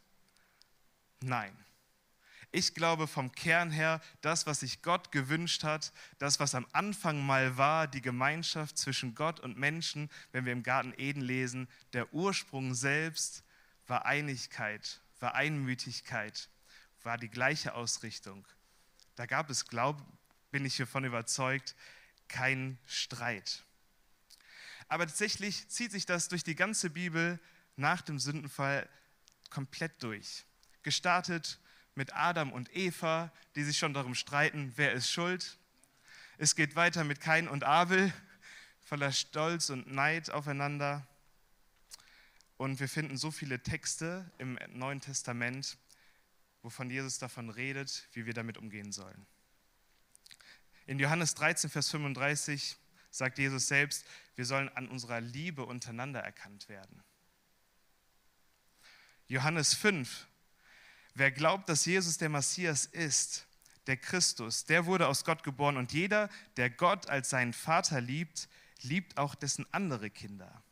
Nein. 1.20 1.56
Ich 2.50 2.74
glaube 2.74 3.06
vom 3.06 3.32
Kern 3.32 3.70
her, 3.70 4.00
das, 4.22 4.46
was 4.46 4.60
sich 4.60 4.80
Gott 4.80 5.12
gewünscht 5.12 5.64
hat, 5.64 5.92
das, 6.18 6.40
was 6.40 6.54
am 6.54 6.66
Anfang 6.72 7.24
mal 7.24 7.58
war, 7.58 7.86
die 7.86 8.00
Gemeinschaft 8.00 8.78
zwischen 8.78 9.14
Gott 9.14 9.38
und 9.40 9.58
Menschen, 9.58 10.10
wenn 10.32 10.46
wir 10.46 10.52
im 10.52 10.62
Garten 10.62 10.94
Eden 10.96 11.20
lesen, 11.20 11.68
der 11.92 12.12
Ursprung 12.14 12.74
selbst 12.74 13.44
war 13.86 14.06
Einigkeit, 14.06 15.00
war 15.20 15.34
Einmütigkeit, 15.34 16.48
war 17.02 17.18
die 17.18 17.28
gleiche 17.28 17.74
Ausrichtung. 17.74 18.46
Da 19.14 19.26
gab 19.26 19.50
es, 19.50 19.66
glaube 19.66 20.02
bin 20.50 20.64
ich 20.64 20.76
hiervon 20.76 21.04
überzeugt, 21.04 21.74
keinen 22.28 22.78
Streit. 22.86 23.64
Aber 24.88 25.06
tatsächlich 25.06 25.68
zieht 25.68 25.92
sich 25.92 26.06
das 26.06 26.28
durch 26.28 26.44
die 26.44 26.54
ganze 26.54 26.90
Bibel 26.90 27.38
nach 27.76 28.00
dem 28.00 28.18
Sündenfall 28.18 28.88
komplett 29.50 30.02
durch. 30.02 30.44
Gestartet 30.82 31.58
mit 31.98 32.14
Adam 32.14 32.52
und 32.52 32.74
Eva, 32.74 33.32
die 33.56 33.64
sich 33.64 33.76
schon 33.76 33.92
darum 33.92 34.14
streiten, 34.14 34.72
wer 34.76 34.92
ist 34.92 35.10
schuld. 35.10 35.58
Es 36.38 36.54
geht 36.54 36.76
weiter 36.76 37.02
mit 37.02 37.20
Kain 37.20 37.48
und 37.48 37.64
Abel, 37.64 38.12
voller 38.80 39.10
Stolz 39.10 39.68
und 39.68 39.92
Neid 39.92 40.30
aufeinander. 40.30 41.04
Und 42.56 42.78
wir 42.78 42.88
finden 42.88 43.16
so 43.16 43.32
viele 43.32 43.64
Texte 43.64 44.30
im 44.38 44.56
Neuen 44.68 45.00
Testament, 45.00 45.76
wovon 46.62 46.88
Jesus 46.88 47.18
davon 47.18 47.50
redet, 47.50 48.08
wie 48.12 48.26
wir 48.26 48.32
damit 48.32 48.58
umgehen 48.58 48.92
sollen. 48.92 49.26
In 50.86 51.00
Johannes 51.00 51.34
13, 51.34 51.68
Vers 51.68 51.90
35 51.90 52.76
sagt 53.10 53.38
Jesus 53.38 53.66
selbst, 53.66 54.06
wir 54.36 54.44
sollen 54.44 54.68
an 54.68 54.86
unserer 54.86 55.20
Liebe 55.20 55.66
untereinander 55.66 56.20
erkannt 56.20 56.68
werden. 56.68 57.02
Johannes 59.26 59.74
5, 59.74 60.27
Wer 61.18 61.32
glaubt, 61.32 61.68
dass 61.68 61.84
Jesus 61.84 62.16
der 62.16 62.28
Messias 62.28 62.86
ist, 62.86 63.44
der 63.88 63.96
Christus, 63.96 64.66
der 64.66 64.86
wurde 64.86 65.08
aus 65.08 65.24
Gott 65.24 65.42
geboren 65.42 65.76
und 65.76 65.92
jeder, 65.92 66.30
der 66.56 66.70
Gott 66.70 67.08
als 67.08 67.30
seinen 67.30 67.52
Vater 67.52 68.00
liebt, 68.00 68.48
liebt 68.82 69.18
auch 69.18 69.34
dessen 69.34 69.66
andere 69.72 70.10
Kinder. 70.10 70.62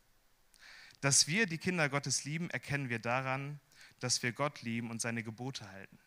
Dass 1.00 1.26
wir 1.26 1.46
die 1.46 1.58
Kinder 1.58 1.88
Gottes 1.88 2.22
lieben, 2.22 2.48
erkennen 2.50 2.90
wir 2.90 3.00
daran, 3.00 3.58
dass 3.98 4.22
wir 4.22 4.30
Gott 4.30 4.62
lieben 4.62 4.92
und 4.92 5.02
seine 5.02 5.24
Gebote 5.24 5.68
halten. 5.68 5.98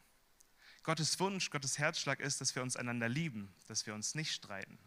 Gottes 0.84 1.20
Wunsch, 1.20 1.50
Gottes 1.50 1.78
Herzschlag 1.78 2.22
ist, 2.22 2.40
dass 2.40 2.56
wir 2.56 2.64
uns 2.64 2.78
einander 2.78 3.10
lieben, 3.10 3.54
dass 3.68 3.86
wir 3.88 3.94
uns 3.94 4.16
nicht 4.16 4.32
streiten. 4.32 4.80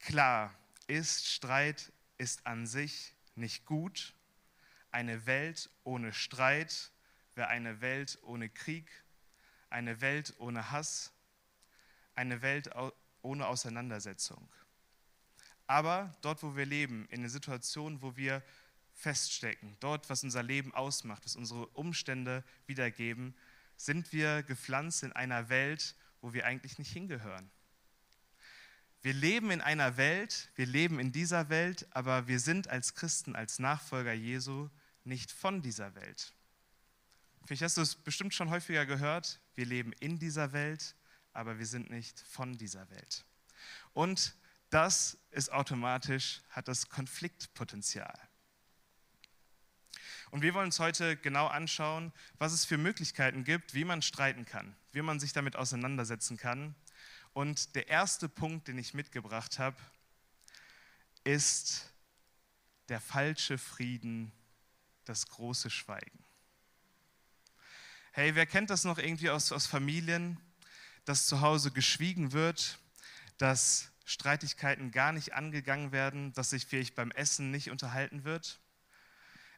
Klar 0.00 0.54
ist, 0.88 1.26
Streit 1.26 1.90
ist 2.18 2.46
an 2.46 2.66
sich 2.66 3.14
nicht 3.34 3.64
gut 3.64 4.12
eine 4.96 5.26
Welt 5.26 5.68
ohne 5.84 6.14
Streit 6.14 6.90
wäre 7.34 7.48
eine 7.48 7.82
Welt 7.82 8.18
ohne 8.22 8.48
Krieg, 8.48 8.90
eine 9.68 10.00
Welt 10.00 10.32
ohne 10.38 10.70
Hass, 10.70 11.12
eine 12.14 12.40
Welt 12.40 12.70
ohne 13.20 13.46
Auseinandersetzung. 13.46 14.48
Aber 15.66 16.16
dort, 16.22 16.42
wo 16.42 16.56
wir 16.56 16.64
leben, 16.64 17.06
in 17.10 17.20
den 17.20 17.28
Situationen, 17.28 18.00
wo 18.00 18.16
wir 18.16 18.42
feststecken, 18.94 19.76
dort, 19.80 20.08
was 20.08 20.24
unser 20.24 20.42
Leben 20.42 20.72
ausmacht, 20.72 21.26
was 21.26 21.36
unsere 21.36 21.66
Umstände 21.66 22.42
wiedergeben, 22.66 23.36
sind 23.76 24.14
wir 24.14 24.44
gepflanzt 24.44 25.02
in 25.02 25.12
einer 25.12 25.50
Welt, 25.50 25.94
wo 26.22 26.32
wir 26.32 26.46
eigentlich 26.46 26.78
nicht 26.78 26.90
hingehören. 26.90 27.50
Wir 29.02 29.12
leben 29.12 29.50
in 29.50 29.60
einer 29.60 29.98
Welt, 29.98 30.48
wir 30.54 30.64
leben 30.64 30.98
in 30.98 31.12
dieser 31.12 31.50
Welt, 31.50 31.86
aber 31.90 32.28
wir 32.28 32.40
sind 32.40 32.68
als 32.68 32.94
Christen, 32.94 33.36
als 33.36 33.58
Nachfolger 33.58 34.14
Jesu 34.14 34.70
nicht 35.06 35.32
von 35.32 35.62
dieser 35.62 35.94
Welt. 35.94 36.34
Vielleicht 37.46 37.62
hast 37.62 37.76
du 37.76 37.82
es 37.82 37.94
bestimmt 37.94 38.34
schon 38.34 38.50
häufiger 38.50 38.86
gehört, 38.86 39.40
wir 39.54 39.66
leben 39.66 39.92
in 39.94 40.18
dieser 40.18 40.52
Welt, 40.52 40.96
aber 41.32 41.58
wir 41.58 41.66
sind 41.66 41.90
nicht 41.90 42.20
von 42.20 42.58
dieser 42.58 42.90
Welt. 42.90 43.24
Und 43.92 44.34
das 44.70 45.16
ist 45.30 45.52
automatisch, 45.52 46.42
hat 46.50 46.66
das 46.68 46.88
Konfliktpotenzial. 46.88 48.18
Und 50.30 50.42
wir 50.42 50.54
wollen 50.54 50.66
uns 50.66 50.80
heute 50.80 51.16
genau 51.16 51.46
anschauen, 51.46 52.12
was 52.38 52.52
es 52.52 52.64
für 52.64 52.78
Möglichkeiten 52.78 53.44
gibt, 53.44 53.74
wie 53.74 53.84
man 53.84 54.02
streiten 54.02 54.44
kann, 54.44 54.74
wie 54.92 55.02
man 55.02 55.20
sich 55.20 55.32
damit 55.32 55.54
auseinandersetzen 55.54 56.36
kann. 56.36 56.74
Und 57.32 57.74
der 57.76 57.88
erste 57.88 58.28
Punkt, 58.28 58.66
den 58.66 58.78
ich 58.78 58.92
mitgebracht 58.92 59.58
habe, 59.58 59.76
ist 61.22 61.92
der 62.88 63.00
falsche 63.00 63.56
Frieden, 63.58 64.32
das 65.08 65.26
große 65.28 65.70
Schweigen. 65.70 66.24
Hey, 68.12 68.34
wer 68.34 68.46
kennt 68.46 68.70
das 68.70 68.84
noch 68.84 68.98
irgendwie 68.98 69.30
aus, 69.30 69.52
aus 69.52 69.66
Familien, 69.66 70.40
dass 71.04 71.26
zu 71.26 71.40
Hause 71.40 71.70
geschwiegen 71.70 72.32
wird, 72.32 72.78
dass 73.38 73.90
Streitigkeiten 74.04 74.90
gar 74.90 75.12
nicht 75.12 75.34
angegangen 75.34 75.92
werden, 75.92 76.32
dass 76.32 76.50
sich 76.50 76.66
vielleicht 76.66 76.94
beim 76.94 77.10
Essen 77.10 77.50
nicht 77.50 77.70
unterhalten 77.70 78.24
wird? 78.24 78.60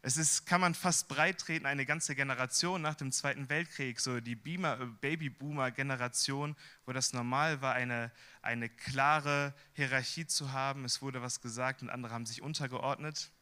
Es 0.01 0.17
ist, 0.17 0.47
kann 0.47 0.61
man 0.61 0.75
fast 0.75 1.09
breit 1.09 1.39
treten, 1.39 1.67
eine 1.67 1.85
ganze 1.85 2.15
Generation 2.15 2.81
nach 2.81 2.95
dem 2.95 3.11
Zweiten 3.11 3.49
Weltkrieg, 3.49 3.99
so 3.99 4.21
die 4.21 4.33
äh, 4.33 4.87
Babyboomer-Generation, 5.01 6.57
wo 6.87 6.93
das 6.93 7.13
normal 7.13 7.61
war, 7.61 7.75
eine, 7.75 8.13
eine 8.41 8.69
klare 8.69 9.55
Hierarchie 9.73 10.27
zu 10.27 10.53
haben. 10.53 10.85
Es 10.85 11.03
wurde 11.03 11.21
was 11.21 11.41
gesagt 11.41 11.83
und 11.83 11.91
andere 11.91 12.15
haben 12.15 12.27
sich 12.27 12.43
untergeordnet. 12.43 13.33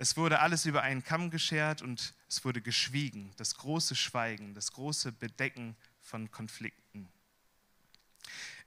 Es 0.00 0.16
wurde 0.16 0.40
alles 0.40 0.64
über 0.64 0.80
einen 0.80 1.04
Kamm 1.04 1.28
geschert 1.28 1.82
und 1.82 2.14
es 2.26 2.42
wurde 2.42 2.62
geschwiegen, 2.62 3.34
das 3.36 3.56
große 3.56 3.94
Schweigen, 3.94 4.54
das 4.54 4.72
große 4.72 5.12
Bedecken 5.12 5.76
von 6.00 6.30
Konflikten. 6.30 7.06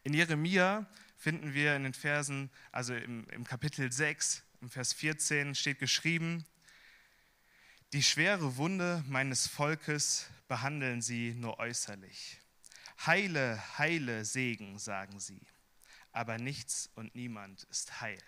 In 0.04 0.14
Jeremia 0.14 0.86
finden 1.18 1.56
wir 1.56 1.76
in 1.76 1.86
den 1.86 1.96
Versen, 1.96 2.52
also 2.72 2.94
im, 2.94 3.28
im 3.30 3.46
Kapitel 3.46 3.92
6, 3.92 4.44
im 4.62 4.70
Vers 4.70 4.94
14 4.94 5.56
steht 5.56 5.80
geschrieben, 5.80 6.46
die 7.94 8.04
schwere 8.04 8.58
Wunde 8.58 9.04
meines 9.08 9.48
Volkes 9.48 10.28
behandeln 10.48 11.02
sie 11.02 11.34
nur 11.34 11.58
äußerlich. 11.58 12.42
Heile, 13.08 13.60
heile 13.80 14.24
Segen, 14.24 14.78
sagen 14.78 15.20
sie. 15.20 15.42
Aber 16.12 16.38
nichts 16.38 16.92
und 16.94 17.16
niemand 17.16 17.64
ist 17.72 18.02
heil. 18.02 18.22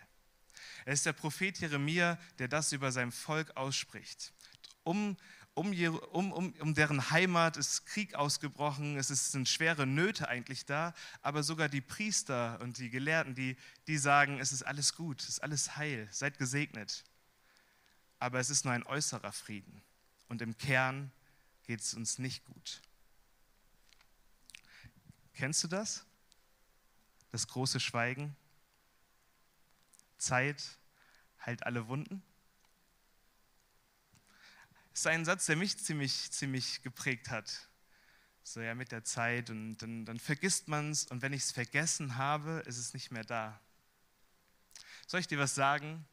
Es 0.85 0.99
ist 0.99 1.05
der 1.05 1.13
Prophet 1.13 1.59
Jeremia, 1.59 2.17
der 2.39 2.47
das 2.47 2.71
über 2.71 2.91
sein 2.91 3.11
Volk 3.11 3.55
ausspricht. 3.57 4.33
Um, 4.83 5.17
um, 5.55 5.73
um, 6.11 6.53
um, 6.53 6.73
deren 6.75 7.09
Heimat 7.09 7.57
ist 7.57 7.85
Krieg 7.85 8.13
ausgebrochen, 8.15 8.97
es 8.97 9.07
sind 9.07 9.49
schwere 9.49 9.87
Nöte 9.87 10.27
eigentlich 10.27 10.65
da, 10.65 10.93
aber 11.21 11.43
sogar 11.43 11.69
die 11.69 11.81
Priester 11.81 12.59
und 12.61 12.77
die 12.77 12.89
Gelehrten, 12.89 13.35
die, 13.35 13.57
die 13.87 13.97
sagen, 13.97 14.39
es 14.39 14.51
ist 14.51 14.63
alles 14.63 14.95
gut, 14.95 15.21
es 15.21 15.29
ist 15.29 15.43
alles 15.43 15.75
heil, 15.75 16.07
seid 16.11 16.37
gesegnet 16.37 17.03
aber 18.19 18.39
es 18.39 18.49
ist 18.49 18.65
nur 18.65 18.73
ein 18.73 18.83
äußerer 18.83 19.31
Frieden. 19.31 19.81
Und 20.29 20.41
im 20.41 20.57
Kern 20.57 21.11
geht 21.63 21.81
es 21.81 21.93
uns 21.93 22.17
nicht 22.17 22.43
gut. 22.45 22.81
Kennst 25.33 25.63
du 25.63 25.67
das? 25.67 26.05
Das 27.31 27.47
große 27.47 27.79
Schweigen? 27.79 28.35
Zeit 30.17 30.63
heilt 31.45 31.65
alle 31.65 31.87
Wunden? 31.87 32.23
Das 34.91 35.01
ist 35.01 35.07
ein 35.07 35.25
Satz, 35.25 35.45
der 35.45 35.55
mich 35.55 35.77
ziemlich, 35.77 36.31
ziemlich 36.31 36.81
geprägt 36.81 37.29
hat. 37.29 37.69
So 38.43 38.61
ja, 38.61 38.75
mit 38.75 38.91
der 38.91 39.03
Zeit 39.03 39.49
und 39.49 39.77
dann, 39.77 40.05
dann 40.05 40.19
vergisst 40.19 40.67
man 40.67 40.91
es 40.91 41.05
und 41.05 41.21
wenn 41.21 41.33
ich 41.33 41.43
es 41.43 41.51
vergessen 41.51 42.17
habe, 42.17 42.63
ist 42.65 42.77
es 42.77 42.93
nicht 42.93 43.11
mehr 43.11 43.23
da. 43.23 43.59
Soll 45.07 45.19
ich 45.19 45.27
dir 45.27 45.39
was 45.39 45.55
sagen? 45.55 46.05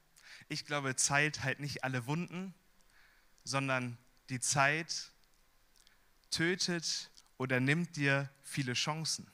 ich 0.49 0.67
glaube, 0.67 0.97
Zeit 0.97 1.43
heilt 1.43 1.61
nicht 1.61 1.85
alle 1.85 2.07
Wunden, 2.07 2.55
sondern 3.45 3.99
die 4.29 4.41
Zeit 4.41 5.11
tötet 6.31 7.11
oder 7.39 7.61
nimmt 7.61 7.97
dir 7.97 8.31
viele 8.43 8.75
Chancen. 8.75 9.31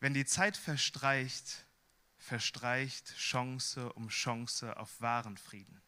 Wenn 0.00 0.14
die 0.14 0.24
Zeit 0.24 0.56
verstreicht, 0.56 1.64
verstreicht 2.22 3.16
Chance 3.16 3.92
um 3.94 4.08
Chance 4.08 4.76
auf 4.76 5.00
wahren 5.00 5.36
Frieden. 5.36 5.82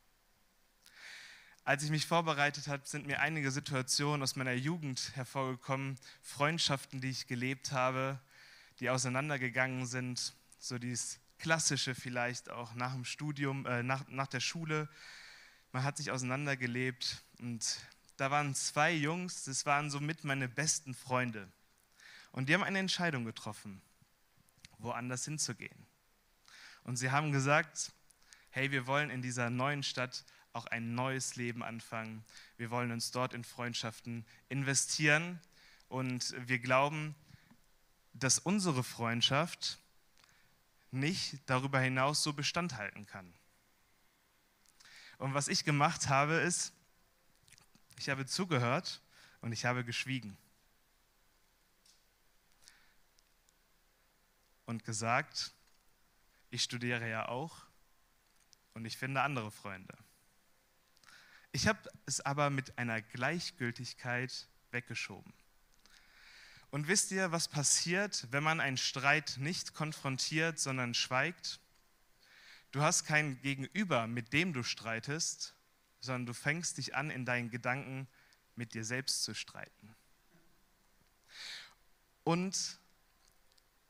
Als 1.63 1.83
ich 1.83 1.91
mich 1.91 2.07
vorbereitet 2.07 2.67
habe, 2.69 2.83
sind 2.87 3.07
mir 3.07 3.21
einige 3.21 3.51
Situationen 3.51 4.23
aus 4.23 4.37
meiner 4.37 4.53
Jugend 4.53 5.13
hervorgekommen, 5.15 5.97
Freundschaften, 6.23 7.01
die 7.01 7.11
ich 7.11 7.27
gelebt 7.27 7.73
habe, 7.73 8.21
die 8.81 8.91
auseinandergegangen 8.91 9.87
sind, 9.87 10.35
so 10.59 10.77
dieses 10.79 11.21
Klassische 11.39 11.95
vielleicht 11.95 12.51
auch 12.51 12.75
nach 12.75 12.93
dem 12.93 13.05
Studium, 13.05 13.65
äh, 13.67 13.83
nach, 13.83 14.07
nach 14.09 14.27
der 14.27 14.41
Schule. 14.41 14.89
Man 15.73 15.85
hat 15.85 15.97
sich 15.97 16.11
auseinandergelebt 16.11 17.23
und 17.39 17.79
da 18.17 18.31
waren 18.31 18.55
zwei 18.55 18.93
Jungs, 18.93 19.45
das 19.45 19.67
waren 19.67 19.89
somit 19.89 20.25
meine 20.25 20.49
besten 20.49 20.95
Freunde. 20.95 21.51
Und 22.33 22.49
die 22.49 22.55
haben 22.55 22.65
eine 22.65 22.81
Entscheidung 22.81 23.25
getroffen, 23.25 23.81
woanders 24.79 25.25
hinzugehen. 25.25 25.87
Und 26.85 26.97
sie 26.97 27.11
haben 27.11 27.33
gesagt, 27.33 27.93
hey, 28.51 28.71
wir 28.71 28.87
wollen 28.87 29.11
in 29.11 29.23
dieser 29.23 29.51
neuen 29.51 29.83
Stadt 29.83 30.25
auch 30.53 30.67
ein 30.67 30.95
neues 30.95 31.35
Leben 31.35 31.63
anfangen. 31.63 32.25
Wir 32.57 32.71
wollen 32.71 32.93
uns 32.93 33.11
dort 33.11 33.35
in 33.35 33.43
Freundschaften 33.43 34.25
investieren. 34.49 35.41
Und 35.89 36.35
wir 36.49 36.59
glauben, 36.61 37.15
dass 38.13 38.39
unsere 38.39 38.85
Freundschaft 38.85 39.79
nicht 40.93 41.39
darüber 41.47 41.81
hinaus 41.81 42.23
so 42.23 42.33
Bestand 42.33 42.77
halten 42.77 43.07
kann. 43.07 43.35
Und 45.19 45.35
was 45.35 45.49
ich 45.49 45.65
gemacht 45.65 46.09
habe, 46.09 46.35
ist, 46.35 46.73
ich 47.99 48.09
habe 48.09 48.27
zugehört 48.27 49.01
und 49.41 49.53
ich 49.53 49.65
habe 49.65 49.85
geschwiegen. 49.85 50.37
Und 54.67 54.85
gesagt, 54.85 55.53
ich 56.55 56.63
studiere 56.63 57.11
ja 57.11 57.29
auch 57.29 57.67
und 58.75 58.85
ich 58.85 58.97
finde 58.97 59.23
andere 59.23 59.51
Freunde. 59.51 59.93
Ich 61.51 61.67
habe 61.67 61.81
es 62.07 62.21
aber 62.21 62.49
mit 62.49 62.79
einer 62.79 63.03
Gleichgültigkeit 63.03 64.49
weggeschoben. 64.71 65.33
Und 66.71 66.87
wisst 66.87 67.11
ihr, 67.11 67.33
was 67.33 67.49
passiert, 67.49 68.29
wenn 68.31 68.45
man 68.45 68.61
einen 68.61 68.77
Streit 68.77 69.35
nicht 69.39 69.75
konfrontiert, 69.75 70.61
sondern 70.61 70.95
schweigt? 70.95 71.59
Du 72.71 72.83
hast 72.83 73.05
kein 73.05 73.41
Gegenüber, 73.43 74.07
mit 74.07 74.33
dem 74.33 74.53
du 74.53 74.63
streitest, 74.63 75.57
sondern 75.99 76.27
du 76.27 76.35
fängst 76.35 76.79
dich 76.79 76.95
an, 76.95 77.11
in 77.11 77.25
deinen 77.25 77.51
Gedanken 77.51 78.07
mit 78.55 78.75
dir 78.75 78.85
selbst 78.85 79.25
zu 79.25 79.35
streiten. 79.35 79.97
Und 82.23 82.79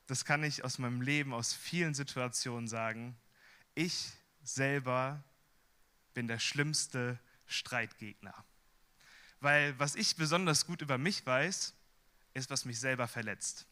das 0.07 0.25
kann 0.25 0.45
ich 0.45 0.65
aus 0.65 0.79
meinem 0.79 1.01
Leben, 1.01 1.33
aus 1.33 1.53
vielen 1.53 1.95
Situationen 1.95 2.69
sagen, 2.69 3.17
ich 3.75 4.13
selber 4.43 5.23
bin 6.13 6.29
der 6.29 6.39
schlimmste 6.39 7.19
Streitgegner. 7.47 8.45
Weil 9.41 9.79
was 9.79 9.95
ich 9.95 10.17
besonders 10.17 10.67
gut 10.67 10.83
über 10.83 10.99
mich 10.99 11.25
weiß, 11.27 11.75
ist, 12.35 12.51
was 12.51 12.65
mich 12.65 12.79
selber 12.81 13.09
verletzt. 13.09 13.67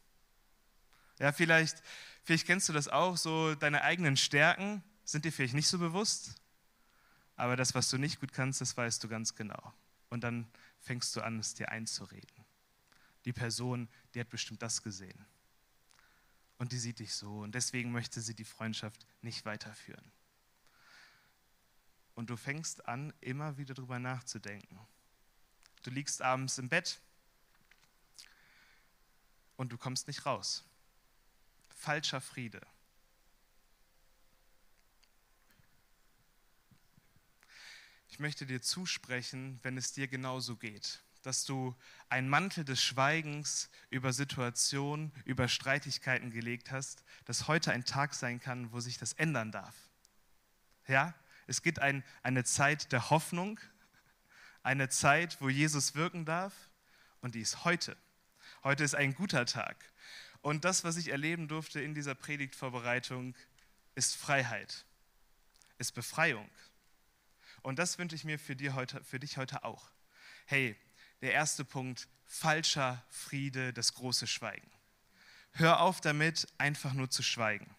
Ja, 1.19 1.31
vielleicht, 1.31 1.81
vielleicht 2.23 2.45
kennst 2.45 2.69
du 2.69 2.73
das 2.73 2.87
auch, 2.87 3.17
so 3.17 3.55
deine 3.55 3.83
eigenen 3.83 4.17
Stärken 4.17 4.83
sind 5.03 5.25
dir 5.25 5.31
vielleicht 5.31 5.53
nicht 5.53 5.67
so 5.67 5.77
bewusst, 5.77 6.35
aber 7.35 7.55
das, 7.55 7.75
was 7.75 7.89
du 7.89 7.97
nicht 7.97 8.19
gut 8.19 8.33
kannst, 8.33 8.61
das 8.61 8.75
weißt 8.75 9.03
du 9.03 9.07
ganz 9.07 9.35
genau. 9.35 9.73
Und 10.09 10.23
dann 10.23 10.47
fängst 10.79 11.15
du 11.15 11.21
an, 11.21 11.39
es 11.39 11.53
dir 11.53 11.69
einzureden. 11.69 12.45
Die 13.25 13.33
Person, 13.33 13.89
die 14.13 14.19
hat 14.19 14.29
bestimmt 14.29 14.61
das 14.61 14.83
gesehen. 14.83 15.25
Und 16.63 16.71
die 16.71 16.79
sieht 16.79 16.99
dich 16.99 17.13
so 17.13 17.39
und 17.39 17.55
deswegen 17.55 17.91
möchte 17.91 18.21
sie 18.21 18.35
die 18.35 18.45
Freundschaft 18.45 19.05
nicht 19.21 19.43
weiterführen. 19.43 20.13
Und 22.15 22.29
du 22.29 22.37
fängst 22.37 22.87
an, 22.87 23.11
immer 23.19 23.57
wieder 23.57 23.73
darüber 23.73 23.99
nachzudenken. 23.99 24.79
Du 25.81 25.89
liegst 25.89 26.21
abends 26.21 26.57
im 26.59 26.69
Bett 26.69 27.01
und 29.57 29.73
du 29.73 29.77
kommst 29.77 30.07
nicht 30.07 30.25
raus. 30.25 30.63
Falscher 31.67 32.21
Friede. 32.21 32.65
Ich 38.07 38.19
möchte 38.19 38.45
dir 38.45 38.61
zusprechen, 38.61 39.59
wenn 39.63 39.75
es 39.75 39.91
dir 39.91 40.07
genauso 40.07 40.55
geht, 40.55 41.03
dass 41.23 41.45
du 41.45 41.75
einen 42.09 42.29
Mantel 42.29 42.65
des 42.65 42.81
Schweigens 42.83 43.69
über 43.89 44.13
Situationen, 44.13 45.11
über 45.25 45.47
Streitigkeiten 45.47 46.31
gelegt 46.31 46.71
hast, 46.71 47.03
dass 47.25 47.47
heute 47.47 47.71
ein 47.71 47.85
Tag 47.85 48.13
sein 48.13 48.39
kann, 48.39 48.71
wo 48.71 48.79
sich 48.79 48.97
das 48.97 49.13
ändern 49.13 49.51
darf. 49.51 49.75
Ja, 50.87 51.15
es 51.47 51.61
gibt 51.61 51.79
ein, 51.79 52.03
eine 52.21 52.43
Zeit 52.43 52.91
der 52.91 53.09
Hoffnung, 53.09 53.59
eine 54.61 54.89
Zeit, 54.89 55.41
wo 55.41 55.49
Jesus 55.49 55.95
wirken 55.95 56.25
darf 56.25 56.53
und 57.21 57.35
die 57.35 57.41
ist 57.41 57.63
heute. 57.65 57.97
Heute 58.63 58.83
ist 58.83 58.95
ein 58.95 59.13
guter 59.13 59.45
Tag. 59.45 59.77
Und 60.41 60.65
das, 60.65 60.83
was 60.83 60.97
ich 60.97 61.09
erleben 61.09 61.47
durfte 61.47 61.81
in 61.81 61.93
dieser 61.93 62.15
Predigtvorbereitung, 62.15 63.35
ist 63.95 64.15
Freiheit, 64.15 64.85
ist 65.77 65.93
Befreiung. 65.93 66.49
Und 67.61 67.79
das 67.79 67.97
wünsche 67.97 68.15
ich 68.15 68.25
mir 68.25 68.37
für, 68.37 68.55
dir 68.55 68.75
heute, 68.75 69.03
für 69.03 69.19
dich 69.19 69.37
heute 69.37 69.63
auch. 69.63 69.89
Hey, 70.45 70.75
der 71.23 71.31
erste 71.31 71.63
Punkt, 71.63 72.09
falscher 72.25 73.01
Friede, 73.09 73.71
das 73.71 73.93
große 73.93 74.27
Schweigen. 74.27 74.69
Hör 75.53 75.79
auf 75.79 76.01
damit, 76.01 76.47
einfach 76.57 76.91
nur 76.91 77.09
zu 77.09 77.23
schweigen. 77.23 77.73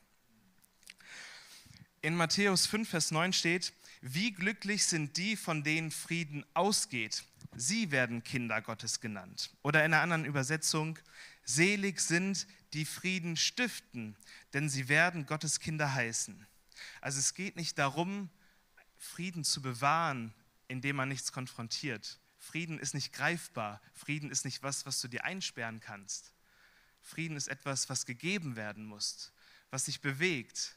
In 2.01 2.17
Matthäus 2.17 2.67
5, 2.67 2.89
Vers 2.89 3.11
9 3.11 3.35
steht, 3.35 3.75
wie 4.01 4.33
glücklich 4.33 4.87
sind 4.87 5.19
die, 5.19 5.37
von 5.37 5.63
denen 5.63 5.91
Frieden 5.91 6.47
ausgeht. 6.55 7.25
Sie 7.55 7.91
werden 7.91 8.25
Kinder 8.25 8.63
Gottes 8.63 9.01
genannt. 9.01 9.51
Oder 9.63 9.85
in 9.85 9.93
einer 9.93 10.03
anderen 10.03 10.25
Übersetzung, 10.25 10.99
selig 11.45 12.01
sind, 12.01 12.47
die 12.73 12.87
Frieden 12.87 13.37
stiften, 13.37 14.17
denn 14.55 14.71
sie 14.71 14.89
werden 14.89 15.27
Gottes 15.27 15.61
Kinder 15.61 15.93
heißen. 15.93 16.47
Also 17.03 17.19
es 17.19 17.35
geht 17.35 17.57
nicht 17.57 17.77
darum, 17.77 18.31
Frieden 18.97 19.45
zu 19.45 19.61
bewahren, 19.61 20.33
indem 20.67 20.97
man 20.97 21.11
nichts 21.11 21.31
konfrontiert. 21.31 22.19
Frieden 22.45 22.79
ist 22.79 22.93
nicht 22.93 23.13
greifbar. 23.15 23.81
Frieden 23.95 24.31
ist 24.31 24.45
nicht 24.45 24.63
was, 24.63 24.85
was 24.85 25.01
du 25.01 25.09
dir 25.09 25.25
einsperren 25.25 25.81
kannst. 25.81 26.35
Frieden 27.01 27.37
ist 27.37 27.49
etwas, 27.49 27.89
was 27.89 28.05
gegeben 28.05 28.55
werden 28.55 28.85
muss, 28.85 29.33
was 29.71 29.87
sich 29.87 30.03
bewegt. 30.03 30.77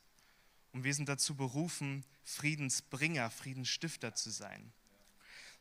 Und 0.71 0.85
wir 0.85 0.93
sind 0.93 1.09
dazu 1.09 1.35
berufen, 1.35 2.05
Friedensbringer, 2.23 3.29
Friedensstifter 3.29 4.15
zu 4.15 4.29
sein. 4.29 4.71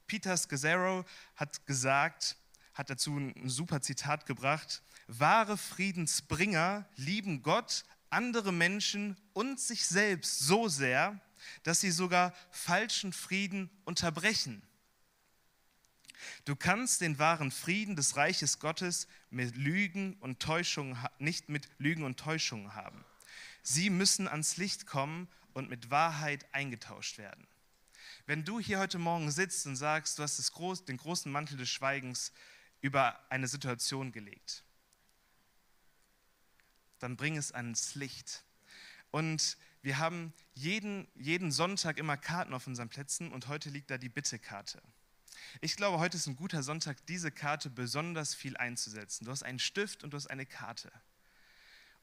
Peter 0.07 0.37
Scazzaro 0.37 1.05
hat 1.35 1.67
gesagt, 1.67 2.37
hat 2.75 2.89
dazu 2.89 3.17
ein 3.17 3.49
super 3.49 3.83
Zitat 3.83 4.27
gebracht, 4.27 4.83
wahre 5.09 5.59
Friedensbringer 5.59 6.89
lieben 6.95 7.43
Gott, 7.43 7.85
andere 8.11 8.53
Menschen 8.53 9.17
und 9.33 9.59
sich 9.59 9.87
selbst 9.87 10.39
so 10.39 10.69
sehr, 10.69 11.21
dass 11.65 11.81
sie 11.81 11.91
sogar 11.91 12.33
falschen 12.51 13.13
Frieden 13.13 13.71
unterbrechen. 13.85 14.63
Du 16.45 16.57
kannst 16.57 17.01
den 17.01 17.19
wahren 17.19 17.51
Frieden 17.51 17.97
des 17.97 18.17
Reiches 18.17 18.59
Gottes 18.59 19.09
mit 19.31 19.57
Lügen 19.57 20.15
und 20.21 20.41
Täuschungen, 20.41 20.97
nicht 21.19 21.49
mit 21.49 21.69
Lügen 21.79 22.05
und 22.05 22.19
Täuschungen 22.19 22.75
haben. 22.75 23.05
Sie 23.63 23.91
müssen 23.91 24.29
ans 24.29 24.57
Licht 24.57 24.87
kommen 24.87 25.29
und 25.53 25.69
mit 25.69 25.91
Wahrheit 25.91 26.47
eingetauscht 26.53 27.19
werden. 27.19 27.47
Wenn 28.27 28.45
du 28.45 28.61
hier 28.61 28.79
heute 28.79 28.99
Morgen 28.99 29.31
sitzt 29.31 29.67
und 29.67 29.77
sagst, 29.77 30.19
du 30.19 30.23
hast 30.23 30.53
Groß, 30.53 30.85
den 30.85 30.97
großen 30.97 31.31
Mantel 31.31 31.57
des 31.57 31.69
Schweigens 31.69 32.33
über 32.81 33.19
eine 33.31 33.49
Situation 33.49 34.13
gelegt, 34.13 34.65
dann 36.99 37.17
bring 37.17 37.37
es 37.37 37.53
ans 37.53 37.95
Licht. 37.95 38.45
Und 39.11 39.57
wir 39.83 39.99
haben 39.99 40.33
jeden, 40.55 41.07
jeden 41.15 41.53
Sonntag 41.53 41.99
immer 41.99 42.17
Karten 42.17 42.55
auf 42.55 42.67
unseren 42.67 42.89
Plätzen 42.89 43.33
und 43.33 43.49
heute 43.49 43.71
liegt 43.71 43.91
da 43.91 43.99
die 43.99 44.09
Bittekarte. 44.09 44.83
Ich 45.61 45.77
glaube, 45.77 45.99
heute 45.99 46.17
ist 46.17 46.27
ein 46.27 46.37
guter 46.37 46.63
Sonntag, 46.63 47.05
diese 47.07 47.31
Karte 47.31 47.71
besonders 47.71 48.35
viel 48.35 48.57
einzusetzen. 48.57 49.25
Du 49.25 49.31
hast 49.31 49.43
einen 49.43 49.59
Stift 49.59 50.05
und 50.05 50.11
du 50.11 50.17
hast 50.17 50.29
eine 50.29 50.47
Karte. 50.47 50.91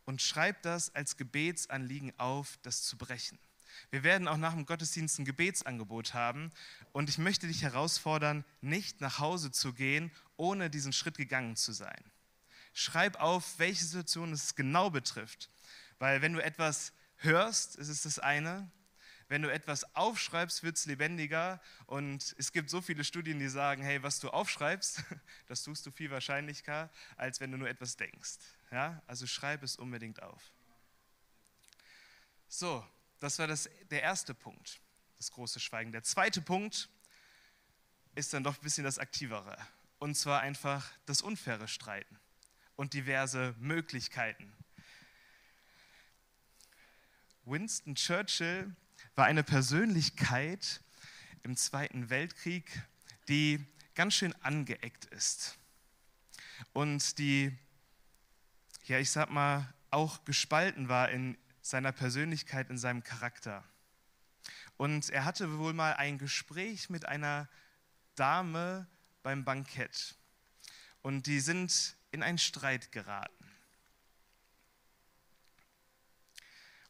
Und 0.06 0.22
schreib 0.22 0.62
das 0.64 0.94
als 0.96 1.18
Gebetsanliegen 1.18 2.18
auf, 2.20 2.58
das 2.62 2.84
zu 2.84 2.98
brechen. 2.98 3.40
Wir 3.90 4.04
werden 4.04 4.28
auch 4.28 4.38
nach 4.38 4.54
dem 4.54 4.66
Gottesdienst 4.66 5.20
ein 5.20 5.26
Gebetsangebot 5.26 6.14
haben. 6.14 6.52
Und 6.92 7.10
ich 7.10 7.18
möchte 7.18 7.48
dich 7.48 7.64
herausfordern, 7.64 8.46
nicht 8.62 9.02
nach 9.02 9.20
Hause 9.20 9.52
zu 9.52 9.74
gehen, 9.74 10.12
ohne 10.38 10.70
diesen 10.70 10.94
Schritt 10.94 11.18
gegangen 11.18 11.56
zu 11.56 11.72
sein. 11.72 12.04
Schreib 12.74 13.20
auf, 13.20 13.60
welche 13.60 13.86
Situation 13.86 14.34
es 14.34 14.56
genau 14.56 14.90
betrifft. 14.90 15.50
Weil 16.00 16.22
wenn 16.22 16.34
du 16.34 16.44
etwas 16.44 16.92
hörst, 17.18 17.76
ist 17.76 17.90
es 17.90 18.04
das 18.04 18.20
eine. 18.20 18.70
Wenn 19.34 19.42
du 19.42 19.52
etwas 19.52 19.96
aufschreibst, 19.96 20.62
wird 20.62 20.78
es 20.78 20.86
lebendiger. 20.86 21.60
Und 21.88 22.36
es 22.38 22.52
gibt 22.52 22.70
so 22.70 22.82
viele 22.82 23.04
Studien, 23.04 23.40
die 23.40 23.50
sagen, 23.50 23.82
hey, 23.82 24.04
was 24.04 24.20
du 24.20 24.30
aufschreibst, 24.30 25.04
das 25.48 25.64
tust 25.64 25.88
du 25.88 25.90
viel 25.90 26.12
wahrscheinlicher, 26.12 26.92
als 27.18 27.40
wenn 27.40 27.52
du 27.52 27.58
nur 27.58 27.68
etwas 27.68 27.98
denkst. 27.98 28.38
Ja? 28.70 29.02
Also 29.08 29.26
schreib 29.26 29.64
es 29.64 29.76
unbedingt 29.76 30.22
auf. 30.22 30.52
So, 32.48 32.88
das 33.20 33.40
war 33.40 33.48
das, 33.48 33.68
der 33.90 34.04
erste 34.04 34.36
Punkt, 34.36 34.80
das 35.18 35.32
große 35.32 35.60
Schweigen. 35.60 35.92
Der 35.92 36.04
zweite 36.04 36.40
Punkt 36.40 36.88
ist 38.14 38.36
dann 38.36 38.44
doch 38.44 38.56
ein 38.56 38.62
bisschen 38.62 38.84
das 38.84 39.00
Aktivere. 39.00 39.58
Und 39.98 40.14
zwar 40.14 40.42
einfach 40.42 40.92
das 41.08 41.24
unfaire 41.24 41.68
Streiten 41.68 42.20
und 42.76 42.94
diverse 42.94 43.56
Möglichkeiten. 43.58 44.54
Winston 47.46 47.96
Churchill 47.96 48.76
war 49.16 49.26
eine 49.26 49.44
Persönlichkeit 49.44 50.82
im 51.44 51.56
Zweiten 51.56 52.10
Weltkrieg, 52.10 52.84
die 53.28 53.66
ganz 53.96 54.16
schön 54.16 54.34
angeeckt 54.42 55.06
ist 55.06 55.58
und 56.74 57.18
die, 57.18 57.56
ja, 58.86 58.98
ich 59.00 59.12
sag 59.12 59.30
mal, 59.30 59.72
auch 59.92 60.26
gespalten 60.26 60.90
war 60.90 61.10
in 61.10 61.38
seiner 61.62 61.92
Persönlichkeit, 61.92 62.70
in 62.70 62.78
seinem 62.78 63.04
Charakter. 63.04 63.64
Und 64.78 65.10
er 65.12 65.26
hatte 65.26 65.60
wohl 65.60 65.74
mal 65.74 65.94
ein 65.94 66.18
Gespräch 66.18 66.90
mit 66.90 67.06
einer 67.06 67.48
Dame 68.16 68.88
beim 69.22 69.46
Bankett. 69.46 70.16
Und 71.02 71.28
die 71.28 71.40
sind 71.40 71.96
in 72.12 72.24
einen 72.24 72.40
Streit 72.40 72.92
geraten. 72.92 73.43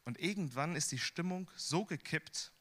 Und 0.04 0.18
irgendwann 0.18 0.76
ist 0.76 0.92
die 0.92 0.98
Stimmung 0.98 1.50
so 1.56 1.84
gekippt, 1.84 2.52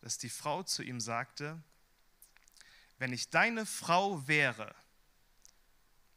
dass 0.00 0.18
die 0.18 0.30
Frau 0.30 0.62
zu 0.62 0.82
ihm 0.82 1.00
sagte, 1.00 1.62
wenn 2.98 3.12
ich 3.12 3.30
deine 3.30 3.66
Frau 3.66 4.26
wäre, 4.28 4.74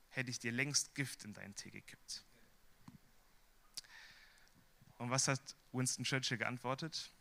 hätte 0.09 0.29
ich 0.29 0.39
dir 0.39 0.51
längst 0.51 0.95
Gift 0.95 1.23
in 1.23 1.33
deinen 1.33 1.55
Tee 1.55 1.71
gekippt. 1.71 2.23
Und 4.97 5.09
was 5.09 5.27
hat 5.27 5.41
Winston 5.71 6.05
Churchill 6.05 6.37
geantwortet? 6.37 7.11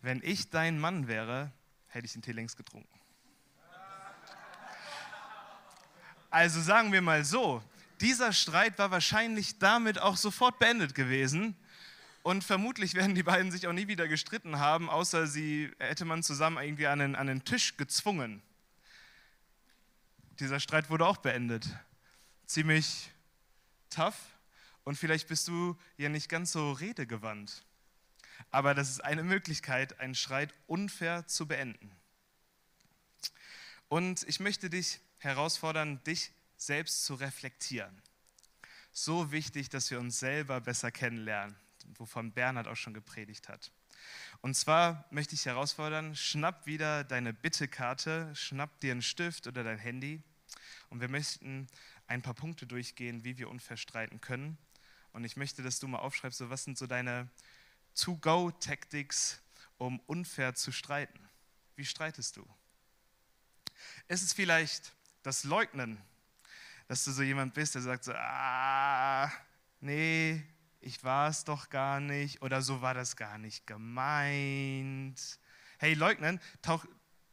Wenn 0.00 0.22
ich 0.22 0.48
dein 0.48 0.80
Mann 0.80 1.08
wäre, 1.08 1.52
hätte 1.88 2.06
ich 2.06 2.12
den 2.12 2.22
Tee 2.22 2.32
längst 2.32 2.56
getrunken. 2.56 3.00
Also 6.30 6.60
sagen 6.62 6.92
wir 6.92 7.02
mal 7.02 7.24
so, 7.24 7.62
dieser 8.00 8.32
Streit 8.32 8.78
war 8.78 8.90
wahrscheinlich 8.90 9.58
damit 9.58 9.98
auch 9.98 10.16
sofort 10.16 10.58
beendet 10.58 10.94
gewesen. 10.94 11.56
Und 12.22 12.44
vermutlich 12.44 12.94
werden 12.94 13.14
die 13.14 13.22
beiden 13.22 13.50
sich 13.50 13.66
auch 13.66 13.72
nie 13.72 13.88
wieder 13.88 14.06
gestritten 14.06 14.58
haben, 14.58 14.90
außer 14.90 15.26
sie 15.26 15.70
hätte 15.78 16.04
man 16.04 16.22
zusammen 16.22 16.62
irgendwie 16.62 16.86
an 16.86 16.98
den, 16.98 17.16
an 17.16 17.26
den 17.26 17.44
Tisch 17.44 17.76
gezwungen. 17.76 18.42
Dieser 20.38 20.60
Streit 20.60 20.90
wurde 20.90 21.06
auch 21.06 21.18
beendet. 21.18 21.68
Ziemlich 22.46 23.10
tough. 23.88 24.16
Und 24.84 24.96
vielleicht 24.96 25.28
bist 25.28 25.48
du 25.48 25.78
ja 25.96 26.08
nicht 26.08 26.28
ganz 26.28 26.52
so 26.52 26.72
redegewandt. 26.72 27.64
Aber 28.50 28.74
das 28.74 28.90
ist 28.90 29.04
eine 29.04 29.22
Möglichkeit, 29.22 30.00
einen 30.00 30.14
Streit 30.14 30.54
unfair 30.66 31.26
zu 31.26 31.46
beenden. 31.46 31.90
Und 33.88 34.22
ich 34.28 34.40
möchte 34.40 34.70
dich 34.70 35.00
herausfordern, 35.18 36.02
dich 36.04 36.32
selbst 36.60 37.04
zu 37.04 37.14
reflektieren. 37.14 38.02
So 38.92 39.32
wichtig, 39.32 39.70
dass 39.70 39.90
wir 39.90 39.98
uns 39.98 40.18
selber 40.18 40.60
besser 40.60 40.90
kennenlernen, 40.90 41.56
wovon 41.96 42.32
Bernhard 42.32 42.68
auch 42.68 42.76
schon 42.76 42.92
gepredigt 42.92 43.48
hat. 43.48 43.72
Und 44.40 44.54
zwar 44.54 45.06
möchte 45.10 45.34
ich 45.34 45.46
herausfordern, 45.46 46.14
schnapp 46.14 46.66
wieder 46.66 47.04
deine 47.04 47.32
Bittekarte, 47.32 48.34
schnapp 48.34 48.80
dir 48.80 48.92
einen 48.92 49.02
Stift 49.02 49.46
oder 49.46 49.64
dein 49.64 49.78
Handy 49.78 50.22
und 50.90 51.00
wir 51.00 51.08
möchten 51.08 51.66
ein 52.06 52.22
paar 52.22 52.34
Punkte 52.34 52.66
durchgehen, 52.66 53.24
wie 53.24 53.38
wir 53.38 53.48
unfair 53.48 53.76
streiten 53.76 54.20
können. 54.20 54.58
Und 55.12 55.24
ich 55.24 55.36
möchte, 55.36 55.62
dass 55.62 55.80
du 55.80 55.88
mal 55.88 55.98
aufschreibst, 55.98 56.38
so 56.38 56.50
was 56.50 56.64
sind 56.64 56.76
so 56.76 56.86
deine 56.86 57.28
To-Go-Tactics, 57.94 59.40
um 59.78 60.00
unfair 60.00 60.54
zu 60.54 60.72
streiten. 60.72 61.18
Wie 61.76 61.84
streitest 61.84 62.36
du? 62.36 62.46
Ist 64.08 64.22
es 64.22 64.32
vielleicht 64.32 64.92
das 65.22 65.44
Leugnen, 65.44 66.00
dass 66.90 67.04
du 67.04 67.12
so 67.12 67.22
jemand 67.22 67.54
bist, 67.54 67.76
der 67.76 67.82
sagt 67.82 68.02
so, 68.02 68.12
ah, 68.16 69.30
nee, 69.78 70.42
ich 70.80 71.04
war 71.04 71.28
es 71.28 71.44
doch 71.44 71.70
gar 71.70 72.00
nicht 72.00 72.42
oder 72.42 72.62
so 72.62 72.82
war 72.82 72.94
das 72.94 73.14
gar 73.14 73.38
nicht 73.38 73.64
gemeint. 73.64 75.38
Hey, 75.78 75.94
leugnen 75.94 76.40
taucht, 76.62 76.88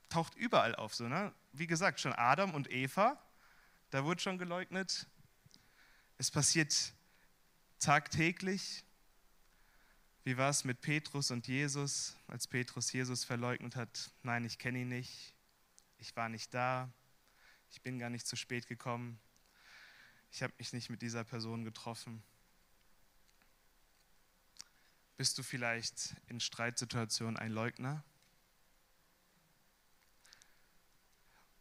taucht 0.10 0.36
überall 0.36 0.76
auf. 0.76 0.94
So, 0.94 1.08
ne? 1.08 1.34
Wie 1.54 1.66
gesagt, 1.66 2.00
schon 2.00 2.14
Adam 2.14 2.54
und 2.54 2.70
Eva, 2.70 3.20
da 3.90 4.04
wurde 4.04 4.22
schon 4.22 4.38
geleugnet. 4.38 5.08
Es 6.20 6.30
passiert 6.30 6.94
tagtäglich. 7.80 8.86
Wie 10.24 10.38
war 10.38 10.52
es 10.52 10.66
mit 10.66 10.82
Petrus 10.82 11.32
und 11.32 11.48
Jesus, 11.48 12.16
als 12.28 12.46
Petrus 12.46 12.92
Jesus 12.94 13.24
verleugnet 13.24 13.76
hat? 13.76 14.12
Nein, 14.22 14.46
ich 14.46 14.60
kenne 14.60 14.82
ihn 14.82 14.90
nicht. 14.90 15.34
Ich 15.98 16.16
war 16.16 16.30
nicht 16.30 16.54
da. 16.54 16.94
Ich 17.72 17.82
bin 17.82 17.98
gar 17.98 18.12
nicht 18.12 18.28
zu 18.28 18.36
spät 18.36 18.68
gekommen. 18.68 19.20
Ich 20.32 20.44
habe 20.44 20.54
mich 20.58 20.74
nicht 20.74 20.90
mit 20.90 21.02
dieser 21.02 21.24
Person 21.24 21.64
getroffen. 21.64 22.22
Bist 25.18 25.38
du 25.38 25.44
vielleicht 25.44 26.16
in 26.28 26.40
Streitsituationen 26.40 27.38
ein 27.38 27.52
Leugner? 27.52 28.04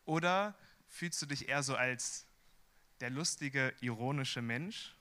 Oder 0.05 0.55
fühlst 0.89 1.21
du 1.23 1.27
dich 1.27 1.49
eher 1.49 1.63
so 1.63 1.75
als 1.75 2.27
der 3.01 3.11
lustige, 3.11 3.75
ironische 3.81 4.43
Mensch, 4.43 4.95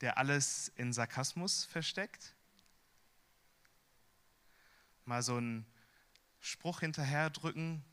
der 0.00 0.18
alles 0.18 0.68
in 0.76 0.92
Sarkasmus 0.92 1.64
versteckt? 1.64 2.34
Mal 5.04 5.22
so 5.22 5.36
einen 5.36 5.64
Spruch 6.40 6.80
hinterherdrücken 6.80 7.84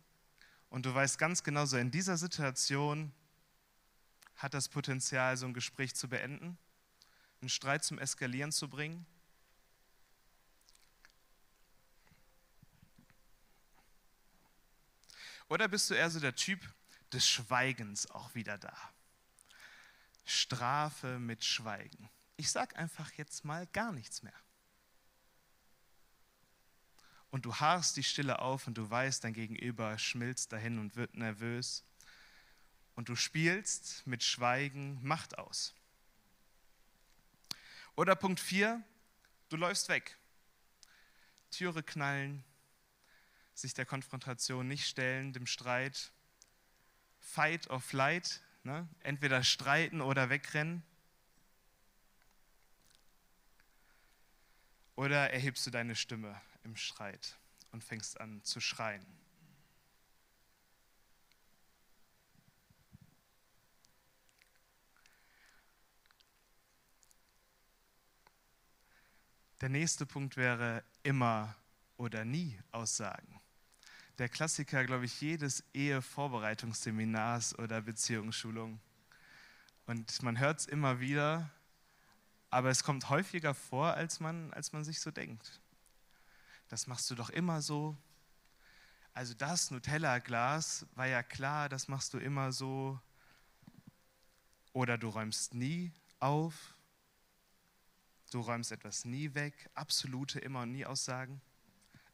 und 0.70 0.86
du 0.86 0.94
weißt 0.94 1.18
ganz 1.18 1.44
genau, 1.44 1.66
so 1.66 1.78
in 1.78 1.92
dieser 1.92 2.18
Situation 2.18 3.14
hat 4.38 4.54
das 4.54 4.70
Potenzial, 4.70 5.36
so 5.36 5.46
ein 5.46 5.54
Gespräch 5.54 5.96
zu 5.96 6.08
beenden, 6.08 6.58
einen 7.42 7.50
Streit 7.50 7.84
zum 7.84 8.00
Eskalieren 8.00 8.52
zu 8.52 8.70
bringen. 8.70 9.06
Oder 15.50 15.68
bist 15.68 15.90
du 15.90 15.94
eher 15.94 16.10
so 16.10 16.20
der 16.20 16.36
Typ 16.36 16.62
des 17.14 17.28
Schweigens 17.28 18.10
auch 18.12 18.36
wieder 18.36 18.58
da? 18.58 18.76
Strafe 20.26 21.20
mit 21.20 21.46
Schweigen. 21.46 22.10
Ich 22.36 22.52
sag 22.52 22.78
einfach 22.78 23.14
jetzt 23.14 23.46
mal 23.46 23.66
gar 23.68 23.92
nichts 23.92 24.24
mehr. 24.24 24.34
Und 27.30 27.46
du 27.46 27.56
harrst 27.56 27.96
die 27.98 28.04
Stille 28.04 28.40
auf 28.40 28.68
und 28.68 28.78
du 28.78 28.90
weißt, 28.90 29.24
dein 29.24 29.34
Gegenüber 29.34 29.98
schmilzt 29.98 30.52
dahin 30.52 30.80
und 30.80 30.96
wird 30.96 31.16
nervös. 31.16 31.87
Und 32.98 33.10
du 33.10 33.16
spielst 33.16 34.08
mit 34.08 34.24
Schweigen 34.24 34.98
Macht 35.04 35.38
aus. 35.38 35.76
Oder 37.96 38.16
Punkt 38.16 38.40
4, 38.40 38.84
du 39.50 39.56
läufst 39.56 39.88
weg. 39.88 40.18
Türe 41.52 41.84
knallen, 41.84 42.44
sich 43.54 43.76
der 43.76 43.86
Konfrontation 43.86 44.68
nicht 44.68 44.88
stellen, 44.88 45.32
dem 45.32 45.46
Streit. 45.46 46.12
Fight 47.20 47.70
or 47.70 47.80
flight, 47.80 48.42
ne? 48.64 48.90
entweder 49.02 49.44
streiten 49.44 50.02
oder 50.02 50.32
wegrennen. 50.32 50.82
Oder 54.96 55.30
erhebst 55.32 55.68
du 55.68 55.70
deine 55.70 55.96
Stimme 55.96 56.42
im 56.64 56.76
Streit 56.76 57.38
und 57.72 57.84
fängst 57.84 58.20
an 58.20 58.44
zu 58.44 58.60
schreien. 58.60 59.06
Der 69.62 69.70
nächste 69.70 70.06
Punkt 70.06 70.38
wäre 70.38 70.84
immer 71.04 71.56
oder 71.98 72.26
nie 72.26 72.60
Aussagen 72.72 73.38
der 74.18 74.30
Klassiker, 74.30 74.84
glaube 74.84 75.06
ich, 75.06 75.22
jedes 75.22 75.64
Ehevorbereitungsseminars 75.74 77.58
oder 77.60 77.82
Beziehungsschulung. 77.82 78.80
Und 79.86 80.24
man 80.24 80.40
hört 80.40 80.60
es 80.60 80.66
immer 80.66 81.00
wieder, 81.00 81.50
aber 82.50 82.70
es 82.70 82.84
kommt 82.84 83.10
häufiger 83.10 83.54
vor, 83.54 83.94
als 83.94 84.20
man, 84.20 84.52
als 84.54 84.74
man 84.74 84.84
sich 84.84 85.00
so 85.00 85.12
denkt. 85.12 85.62
Das 86.68 86.88
machst 86.88 87.10
du 87.12 87.16
doch 87.16 87.30
immer 87.30 87.62
so. 87.62 87.96
Also 89.14 89.34
das 89.34 89.72
Nutella-Glas 89.72 90.86
war 90.96 91.08
ja 91.08 91.24
klar, 91.24 91.70
das 91.70 91.88
machst 91.88 92.14
du 92.14 92.18
immer 92.18 92.52
so. 92.52 93.00
Oder 94.74 94.98
du 94.98 95.10
räumst 95.10 95.54
nie 95.54 95.92
auf. 96.20 96.76
Du 98.32 98.42
räumst 98.42 98.72
etwas 98.72 99.06
nie 99.06 99.34
weg. 99.34 99.70
Absolute 99.74 100.40
immer 100.40 100.62
und 100.62 100.72
nie 100.72 100.86
Aussagen. 100.86 101.42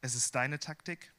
Es 0.02 0.14
ist 0.14 0.36
deine 0.36 0.60
Taktik. 0.60 1.12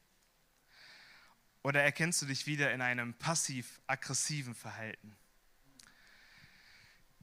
Oder 1.63 1.81
erkennst 1.83 2.21
du 2.21 2.27
dich 2.27 2.45
wieder 2.45 2.71
in 2.71 2.81
einem 2.81 3.13
passiv-aggressiven 3.15 4.55
Verhalten? 4.55 5.15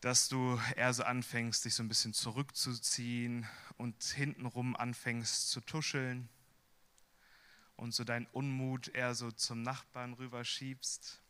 Dass 0.00 0.28
du 0.28 0.60
eher 0.74 0.92
so 0.92 1.04
anfängst, 1.04 1.64
dich 1.64 1.74
so 1.74 1.82
ein 1.82 1.88
bisschen 1.88 2.12
zurückzuziehen 2.12 3.46
und 3.78 4.02
hintenrum 4.02 4.74
anfängst 4.76 5.50
zu 5.50 5.60
tuscheln 5.60 6.28
und 7.76 7.94
so 7.94 8.04
deinen 8.04 8.26
Unmut 8.26 8.88
eher 8.88 9.14
so 9.14 9.30
zum 9.30 9.62
Nachbarn 9.62 10.14
rüberschiebst 10.14 11.22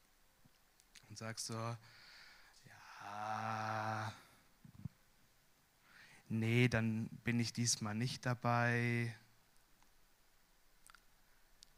und 1.09 1.19
sagst 1.19 1.47
so, 1.47 1.77
ja, 2.65 4.13
nee, 6.33 6.69
dann 6.69 7.09
bin 7.25 7.39
ich 7.39 7.53
diesmal 7.53 7.95
nicht 7.95 8.27
dabei 8.27 9.15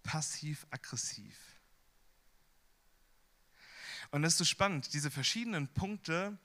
passiv-aggressiv. 0.02 1.38
Und 4.10 4.22
das 4.22 4.34
ist 4.34 4.38
so 4.38 4.44
spannend, 4.44 4.94
diese 4.94 5.10
verschiedenen 5.10 5.66
Punkte 5.68 6.38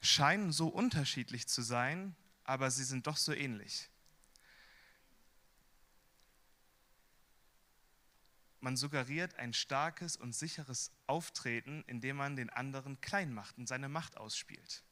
scheinen 0.00 0.52
so 0.52 0.68
unterschiedlich 0.68 1.46
zu 1.46 1.62
sein, 1.62 2.16
aber 2.44 2.70
sie 2.70 2.84
sind 2.84 3.06
doch 3.06 3.16
so 3.16 3.32
ähnlich. 3.32 3.88
Man 8.60 8.76
suggeriert 8.76 9.34
ein 9.36 9.52
starkes 9.54 10.16
und 10.16 10.34
sicheres 10.34 10.90
Auftreten, 11.06 11.84
indem 11.86 12.16
man 12.16 12.36
den 12.36 12.50
anderen 12.50 13.00
klein 13.00 13.32
macht 13.32 13.58
und 13.58 13.68
seine 13.68 13.88
Macht 13.88 14.16
ausspielt. 14.16 14.82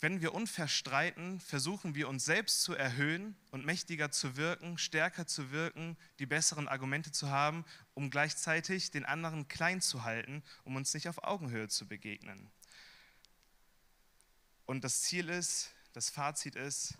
Wenn 0.00 0.22
wir 0.22 0.32
unfair 0.32 0.66
streiten, 0.66 1.40
versuchen 1.40 1.94
wir 1.94 2.08
uns 2.08 2.24
selbst 2.24 2.62
zu 2.62 2.74
erhöhen 2.74 3.36
und 3.50 3.66
mächtiger 3.66 4.10
zu 4.10 4.36
wirken, 4.36 4.78
stärker 4.78 5.26
zu 5.26 5.50
wirken, 5.50 5.98
die 6.18 6.24
besseren 6.24 6.68
Argumente 6.68 7.12
zu 7.12 7.28
haben, 7.28 7.66
um 7.92 8.08
gleichzeitig 8.08 8.90
den 8.90 9.04
anderen 9.04 9.46
klein 9.48 9.82
zu 9.82 10.02
halten, 10.02 10.42
um 10.64 10.76
uns 10.76 10.94
nicht 10.94 11.06
auf 11.06 11.22
Augenhöhe 11.22 11.68
zu 11.68 11.86
begegnen. 11.86 12.50
Und 14.64 14.84
das 14.84 15.02
Ziel 15.02 15.28
ist, 15.28 15.74
das 15.92 16.08
Fazit 16.08 16.56
ist, 16.56 16.96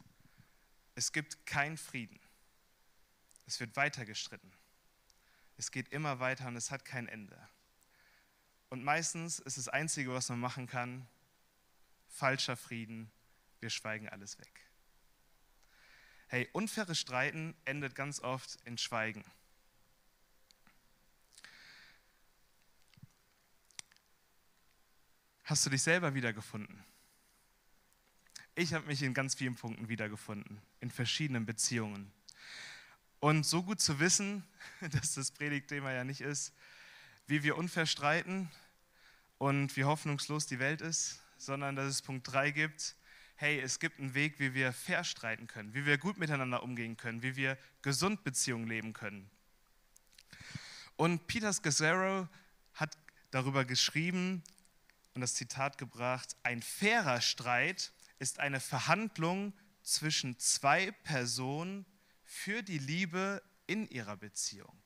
es 0.94 1.12
gibt 1.12 1.46
keinen 1.46 1.78
Frieden. 1.78 2.20
Es 3.46 3.60
wird 3.60 3.76
weiter 3.76 4.04
gestritten. 4.04 4.52
Es 5.56 5.70
geht 5.70 5.88
immer 5.88 6.20
weiter 6.20 6.48
und 6.48 6.56
es 6.56 6.70
hat 6.70 6.84
kein 6.84 7.08
Ende. 7.08 7.38
Und 8.68 8.84
meistens 8.84 9.38
ist 9.38 9.56
das 9.56 9.68
Einzige, 9.68 10.12
was 10.12 10.28
man 10.28 10.38
machen 10.38 10.66
kann, 10.66 11.08
falscher 12.10 12.56
Frieden, 12.56 13.10
wir 13.60 13.70
schweigen 13.70 14.08
alles 14.08 14.38
weg. 14.38 14.68
Hey, 16.28 16.48
unfaires 16.52 16.98
Streiten 16.98 17.54
endet 17.64 17.94
ganz 17.94 18.20
oft 18.20 18.58
in 18.64 18.78
Schweigen. 18.78 19.24
Hast 25.44 25.66
du 25.66 25.70
dich 25.70 25.82
selber 25.82 26.14
wiedergefunden? 26.14 26.84
Ich 28.54 28.74
habe 28.74 28.86
mich 28.86 29.02
in 29.02 29.14
ganz 29.14 29.34
vielen 29.34 29.56
Punkten 29.56 29.88
wiedergefunden, 29.88 30.60
in 30.80 30.90
verschiedenen 30.90 31.46
Beziehungen. 31.46 32.12
Und 33.18 33.44
so 33.44 33.62
gut 33.62 33.80
zu 33.80 33.98
wissen, 33.98 34.44
dass 34.92 35.14
das 35.14 35.32
Predigtthema 35.32 35.92
ja 35.92 36.04
nicht 36.04 36.20
ist, 36.20 36.54
wie 37.26 37.42
wir 37.42 37.56
unfair 37.56 37.86
streiten 37.86 38.50
und 39.38 39.76
wie 39.76 39.84
hoffnungslos 39.84 40.46
die 40.46 40.58
Welt 40.58 40.80
ist, 40.80 41.20
sondern 41.40 41.74
dass 41.74 41.86
es 41.86 42.02
Punkt 42.02 42.30
3 42.30 42.50
gibt, 42.50 42.94
hey, 43.36 43.58
es 43.58 43.78
gibt 43.78 43.98
einen 43.98 44.12
Weg, 44.12 44.38
wie 44.38 44.52
wir 44.52 44.72
fair 44.72 45.04
streiten 45.04 45.46
können, 45.46 45.72
wie 45.72 45.86
wir 45.86 45.96
gut 45.96 46.18
miteinander 46.18 46.62
umgehen 46.62 46.98
können, 46.98 47.22
wie 47.22 47.36
wir 47.36 47.56
gesund 47.80 48.22
Beziehungen 48.22 48.68
leben 48.68 48.92
können. 48.92 49.30
Und 50.96 51.26
Peter 51.26 51.50
Scazzaro 51.50 52.28
hat 52.74 52.98
darüber 53.30 53.64
geschrieben 53.64 54.42
und 55.14 55.22
das 55.22 55.34
Zitat 55.34 55.78
gebracht, 55.78 56.36
ein 56.42 56.60
fairer 56.60 57.22
Streit 57.22 57.92
ist 58.18 58.38
eine 58.38 58.60
Verhandlung 58.60 59.54
zwischen 59.82 60.38
zwei 60.38 60.90
Personen 60.90 61.86
für 62.22 62.62
die 62.62 62.78
Liebe 62.78 63.42
in 63.66 63.88
ihrer 63.88 64.18
Beziehung. 64.18 64.78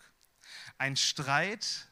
Ein 0.79 0.95
Streit, 0.95 1.89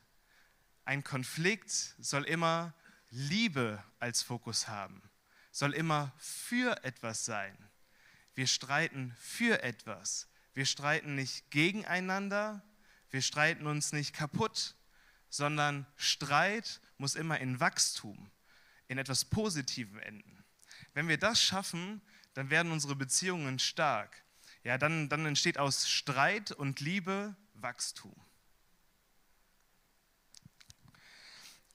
ein 0.84 1.02
Konflikt 1.02 1.96
soll 1.98 2.22
immer 2.24 2.74
Liebe 3.14 3.84
als 3.98 4.22
Fokus 4.22 4.68
haben, 4.68 5.02
soll 5.50 5.74
immer 5.74 6.12
für 6.16 6.82
etwas 6.82 7.26
sein. 7.26 7.56
Wir 8.34 8.46
streiten 8.46 9.14
für 9.20 9.62
etwas. 9.62 10.28
Wir 10.54 10.64
streiten 10.64 11.14
nicht 11.14 11.50
gegeneinander, 11.50 12.62
wir 13.10 13.20
streiten 13.20 13.66
uns 13.66 13.92
nicht 13.92 14.14
kaputt, 14.14 14.74
sondern 15.28 15.86
Streit 15.96 16.80
muss 16.96 17.14
immer 17.14 17.38
in 17.38 17.60
Wachstum, 17.60 18.30
in 18.88 18.96
etwas 18.96 19.26
Positivem 19.26 19.98
enden. 19.98 20.44
Wenn 20.94 21.08
wir 21.08 21.18
das 21.18 21.42
schaffen, 21.42 22.00
dann 22.32 22.48
werden 22.48 22.72
unsere 22.72 22.96
Beziehungen 22.96 23.58
stark. 23.58 24.24
Ja, 24.64 24.78
dann, 24.78 25.10
dann 25.10 25.26
entsteht 25.26 25.58
aus 25.58 25.86
Streit 25.86 26.50
und 26.52 26.80
Liebe 26.80 27.36
Wachstum. 27.52 28.14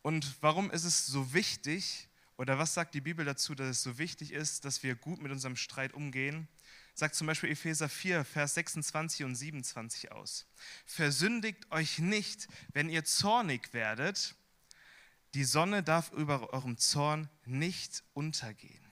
Und 0.01 0.36
warum 0.41 0.71
ist 0.71 0.83
es 0.83 1.07
so 1.07 1.33
wichtig, 1.33 2.07
oder 2.38 2.60
was 2.60 2.73
sagt 2.73 2.93
die 2.93 3.01
Bibel 3.01 3.25
dazu, 3.25 3.55
dass 3.55 3.67
es 3.67 3.83
so 3.83 3.97
wichtig 3.97 4.31
ist, 4.31 4.63
dass 4.63 4.83
wir 4.83 4.95
gut 4.95 5.21
mit 5.21 5.31
unserem 5.31 5.55
Streit 5.55 5.93
umgehen? 5.93 6.47
Sagt 6.93 7.15
zum 7.15 7.27
Beispiel 7.27 7.51
Epheser 7.51 7.89
4, 7.89 8.23
Vers 8.25 8.55
26 8.55 9.23
und 9.23 9.36
27 9.36 10.12
aus. 10.12 10.47
Versündigt 10.86 11.71
euch 11.71 11.99
nicht, 11.99 12.47
wenn 12.73 12.89
ihr 12.89 13.05
zornig 13.05 13.73
werdet. 13.73 14.36
Die 15.33 15.43
Sonne 15.43 15.83
darf 15.83 16.12
über 16.12 16.53
eurem 16.53 16.77
Zorn 16.77 17.29
nicht 17.45 18.03
untergehen. 18.13 18.91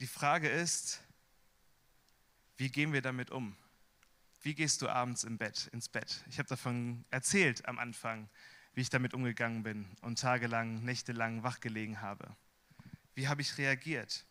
Die 0.00 0.06
Frage 0.06 0.48
ist, 0.48 1.00
wie 2.56 2.70
gehen 2.70 2.92
wir 2.92 3.02
damit 3.02 3.30
um? 3.30 3.56
Wie 4.40 4.54
gehst 4.54 4.82
du 4.82 4.88
abends 4.88 5.24
im 5.24 5.36
Bett, 5.36 5.68
ins 5.72 5.88
Bett? 5.88 6.22
Ich 6.30 6.38
habe 6.38 6.48
davon 6.48 7.04
erzählt 7.10 7.66
am 7.66 7.78
Anfang, 7.78 8.28
wie 8.74 8.82
ich 8.82 8.90
damit 8.90 9.12
umgegangen 9.12 9.64
bin 9.64 9.86
und 10.02 10.20
tagelang, 10.20 10.84
nächtelang 10.84 11.42
wachgelegen 11.42 12.00
habe. 12.00 12.36
Wie 13.14 13.26
habe 13.26 13.42
ich 13.42 13.58
reagiert? 13.58 14.24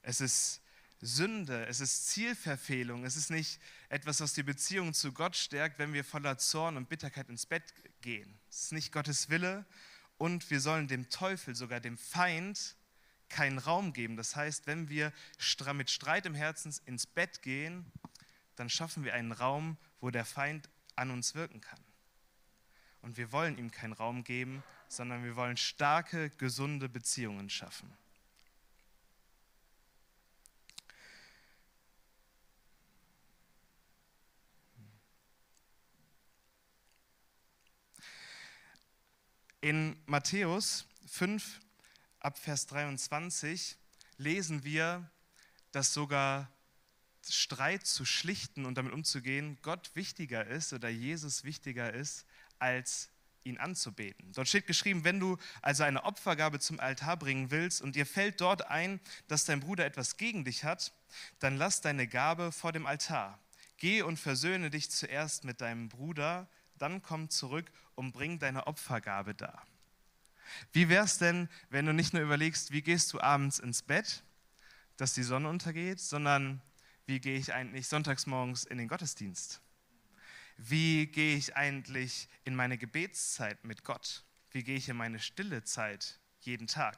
Es 0.00 0.22
ist 0.22 0.62
Sünde, 1.02 1.66
es 1.66 1.80
ist 1.80 2.08
Zielverfehlung, 2.08 3.04
es 3.04 3.16
ist 3.16 3.30
nicht 3.30 3.60
etwas, 3.88 4.20
was 4.20 4.32
die 4.32 4.42
Beziehung 4.42 4.94
zu 4.94 5.12
Gott 5.12 5.36
stärkt, 5.36 5.78
wenn 5.78 5.92
wir 5.92 6.04
voller 6.04 6.38
Zorn 6.38 6.76
und 6.76 6.88
Bitterkeit 6.88 7.28
ins 7.28 7.46
Bett 7.46 7.74
gehen. 8.00 8.38
Es 8.48 8.64
ist 8.64 8.72
nicht 8.72 8.92
Gottes 8.92 9.28
Wille 9.28 9.66
und 10.16 10.50
wir 10.50 10.60
sollen 10.60 10.88
dem 10.88 11.10
Teufel, 11.10 11.54
sogar 11.54 11.80
dem 11.80 11.98
Feind, 11.98 12.76
keinen 13.30 13.58
Raum 13.58 13.92
geben. 13.92 14.16
Das 14.16 14.36
heißt, 14.36 14.66
wenn 14.66 14.88
wir 14.88 15.12
mit 15.74 15.90
Streit 15.90 16.26
im 16.26 16.34
Herzen 16.34 16.74
ins 16.84 17.06
Bett 17.06 17.42
gehen, 17.42 17.90
dann 18.60 18.68
schaffen 18.68 19.04
wir 19.04 19.14
einen 19.14 19.32
Raum, 19.32 19.78
wo 20.02 20.10
der 20.10 20.26
Feind 20.26 20.68
an 20.94 21.10
uns 21.10 21.34
wirken 21.34 21.62
kann. 21.62 21.80
Und 23.00 23.16
wir 23.16 23.32
wollen 23.32 23.56
ihm 23.56 23.70
keinen 23.70 23.94
Raum 23.94 24.22
geben, 24.22 24.62
sondern 24.86 25.24
wir 25.24 25.34
wollen 25.34 25.56
starke, 25.56 26.28
gesunde 26.28 26.90
Beziehungen 26.90 27.48
schaffen. 27.48 27.90
In 39.62 39.98
Matthäus 40.04 40.86
5 41.06 41.60
ab 42.18 42.38
Vers 42.38 42.66
23 42.66 43.78
lesen 44.18 44.64
wir, 44.64 45.10
dass 45.72 45.94
sogar 45.94 46.52
Streit 47.28 47.86
zu 47.86 48.04
schlichten 48.04 48.64
und 48.66 48.76
damit 48.76 48.92
umzugehen, 48.92 49.58
Gott 49.62 49.90
wichtiger 49.94 50.46
ist 50.46 50.72
oder 50.72 50.88
Jesus 50.88 51.44
wichtiger 51.44 51.92
ist, 51.92 52.26
als 52.58 53.10
ihn 53.44 53.58
anzubeten. 53.58 54.32
Dort 54.32 54.48
steht 54.48 54.66
geschrieben, 54.66 55.04
wenn 55.04 55.20
du 55.20 55.38
also 55.62 55.82
eine 55.82 56.04
Opfergabe 56.04 56.60
zum 56.60 56.78
Altar 56.78 57.16
bringen 57.16 57.50
willst 57.50 57.80
und 57.82 57.96
dir 57.96 58.06
fällt 58.06 58.40
dort 58.40 58.66
ein, 58.68 59.00
dass 59.28 59.44
dein 59.44 59.60
Bruder 59.60 59.86
etwas 59.86 60.16
gegen 60.16 60.44
dich 60.44 60.64
hat, 60.64 60.92
dann 61.38 61.56
lass 61.56 61.80
deine 61.80 62.06
Gabe 62.06 62.52
vor 62.52 62.72
dem 62.72 62.86
Altar. 62.86 63.38
Geh 63.78 64.02
und 64.02 64.18
versöhne 64.18 64.70
dich 64.70 64.90
zuerst 64.90 65.44
mit 65.44 65.60
deinem 65.60 65.88
Bruder, 65.88 66.48
dann 66.78 67.02
komm 67.02 67.30
zurück 67.30 67.70
und 67.94 68.12
bring 68.12 68.38
deine 68.38 68.66
Opfergabe 68.66 69.34
dar. 69.34 69.66
Wie 70.72 70.88
wäre 70.88 71.04
es 71.04 71.18
denn, 71.18 71.48
wenn 71.70 71.86
du 71.86 71.92
nicht 71.94 72.12
nur 72.12 72.22
überlegst, 72.22 72.72
wie 72.72 72.82
gehst 72.82 73.12
du 73.12 73.20
abends 73.20 73.58
ins 73.58 73.82
Bett, 73.82 74.22
dass 74.96 75.14
die 75.14 75.22
Sonne 75.22 75.48
untergeht, 75.48 76.00
sondern 76.00 76.60
wie 77.10 77.18
gehe 77.18 77.36
ich 77.36 77.52
eigentlich 77.52 77.88
sonntags 77.88 78.26
morgens 78.26 78.62
in 78.62 78.78
den 78.78 78.86
Gottesdienst? 78.86 79.60
Wie 80.56 81.08
gehe 81.08 81.36
ich 81.36 81.56
eigentlich 81.56 82.28
in 82.44 82.54
meine 82.54 82.78
Gebetszeit 82.78 83.64
mit 83.64 83.82
Gott? 83.82 84.22
Wie 84.52 84.62
gehe 84.62 84.76
ich 84.76 84.88
in 84.88 84.96
meine 84.96 85.18
stille 85.18 85.64
Zeit 85.64 86.20
jeden 86.38 86.68
Tag? 86.68 86.96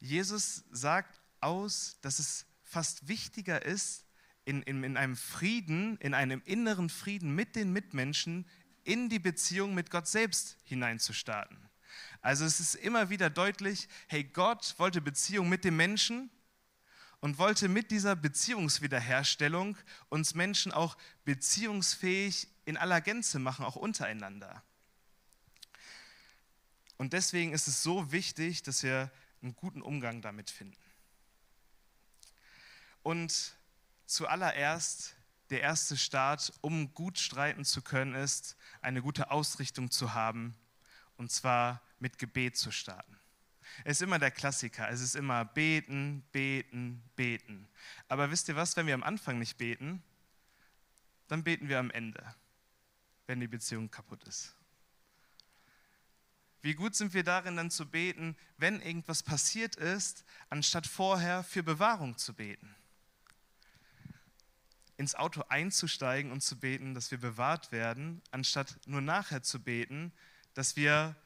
Jesus 0.00 0.64
sagt 0.72 1.20
aus, 1.40 1.98
dass 2.02 2.18
es 2.18 2.46
fast 2.64 3.06
wichtiger 3.06 3.64
ist, 3.64 4.04
in, 4.44 4.60
in, 4.62 4.82
in 4.82 4.96
einem 4.96 5.14
Frieden, 5.14 5.96
in 5.98 6.12
einem 6.12 6.42
inneren 6.44 6.88
Frieden 6.88 7.32
mit 7.32 7.54
den 7.54 7.72
Mitmenschen 7.72 8.44
in 8.82 9.08
die 9.08 9.20
Beziehung 9.20 9.76
mit 9.76 9.92
Gott 9.92 10.08
selbst 10.08 10.56
hineinzustarten. 10.64 11.70
Also 12.22 12.44
es 12.44 12.58
ist 12.58 12.74
immer 12.74 13.08
wieder 13.08 13.30
deutlich, 13.30 13.88
hey, 14.08 14.24
Gott 14.24 14.74
wollte 14.78 15.00
Beziehung 15.00 15.48
mit 15.48 15.64
dem 15.64 15.76
Menschen 15.76 16.28
und 17.24 17.38
wollte 17.38 17.70
mit 17.70 17.90
dieser 17.90 18.16
Beziehungswiederherstellung 18.16 19.78
uns 20.10 20.34
Menschen 20.34 20.72
auch 20.72 20.94
beziehungsfähig 21.24 22.48
in 22.66 22.76
aller 22.76 23.00
Gänze 23.00 23.38
machen, 23.38 23.64
auch 23.64 23.76
untereinander. 23.76 24.62
Und 26.98 27.14
deswegen 27.14 27.54
ist 27.54 27.66
es 27.66 27.82
so 27.82 28.12
wichtig, 28.12 28.62
dass 28.62 28.82
wir 28.82 29.10
einen 29.40 29.56
guten 29.56 29.80
Umgang 29.80 30.20
damit 30.20 30.50
finden. 30.50 30.76
Und 33.02 33.56
zuallererst, 34.04 35.14
der 35.48 35.62
erste 35.62 35.96
Start, 35.96 36.52
um 36.60 36.92
gut 36.92 37.18
streiten 37.18 37.64
zu 37.64 37.80
können, 37.80 38.14
ist, 38.14 38.54
eine 38.82 39.00
gute 39.00 39.30
Ausrichtung 39.30 39.90
zu 39.90 40.12
haben, 40.12 40.54
und 41.16 41.32
zwar 41.32 41.80
mit 42.00 42.18
Gebet 42.18 42.58
zu 42.58 42.70
starten. 42.70 43.18
Es 43.82 43.98
ist 43.98 44.02
immer 44.02 44.18
der 44.18 44.30
Klassiker. 44.30 44.88
Es 44.88 45.00
ist 45.00 45.16
immer 45.16 45.44
beten, 45.44 46.22
beten, 46.32 47.02
beten. 47.16 47.68
Aber 48.08 48.30
wisst 48.30 48.48
ihr 48.48 48.56
was, 48.56 48.76
wenn 48.76 48.86
wir 48.86 48.94
am 48.94 49.02
Anfang 49.02 49.38
nicht 49.38 49.58
beten, 49.58 50.02
dann 51.28 51.42
beten 51.42 51.68
wir 51.68 51.78
am 51.78 51.90
Ende, 51.90 52.22
wenn 53.26 53.40
die 53.40 53.48
Beziehung 53.48 53.90
kaputt 53.90 54.22
ist. 54.24 54.54
Wie 56.64 56.74
gut 56.74 56.94
sind 56.94 57.12
wir 57.12 57.24
darin 57.24 57.56
dann 57.56 57.70
zu 57.70 57.90
beten, 57.90 58.36
wenn 58.56 58.80
irgendwas 58.80 59.22
passiert 59.22 59.76
ist, 59.76 60.24
anstatt 60.48 60.86
vorher 60.86 61.44
für 61.44 61.62
Bewahrung 61.62 62.16
zu 62.16 62.32
beten? 62.32 62.74
Ins 64.96 65.14
Auto 65.14 65.42
einzusteigen 65.48 66.32
und 66.32 66.40
zu 66.40 66.58
beten, 66.58 66.94
dass 66.94 67.10
wir 67.10 67.18
bewahrt 67.18 67.70
werden, 67.70 68.22
anstatt 68.30 68.78
nur 68.86 69.02
nachher 69.02 69.42
zu 69.42 69.60
beten, 69.62 70.10
dass 70.54 70.74
wir 70.76 71.16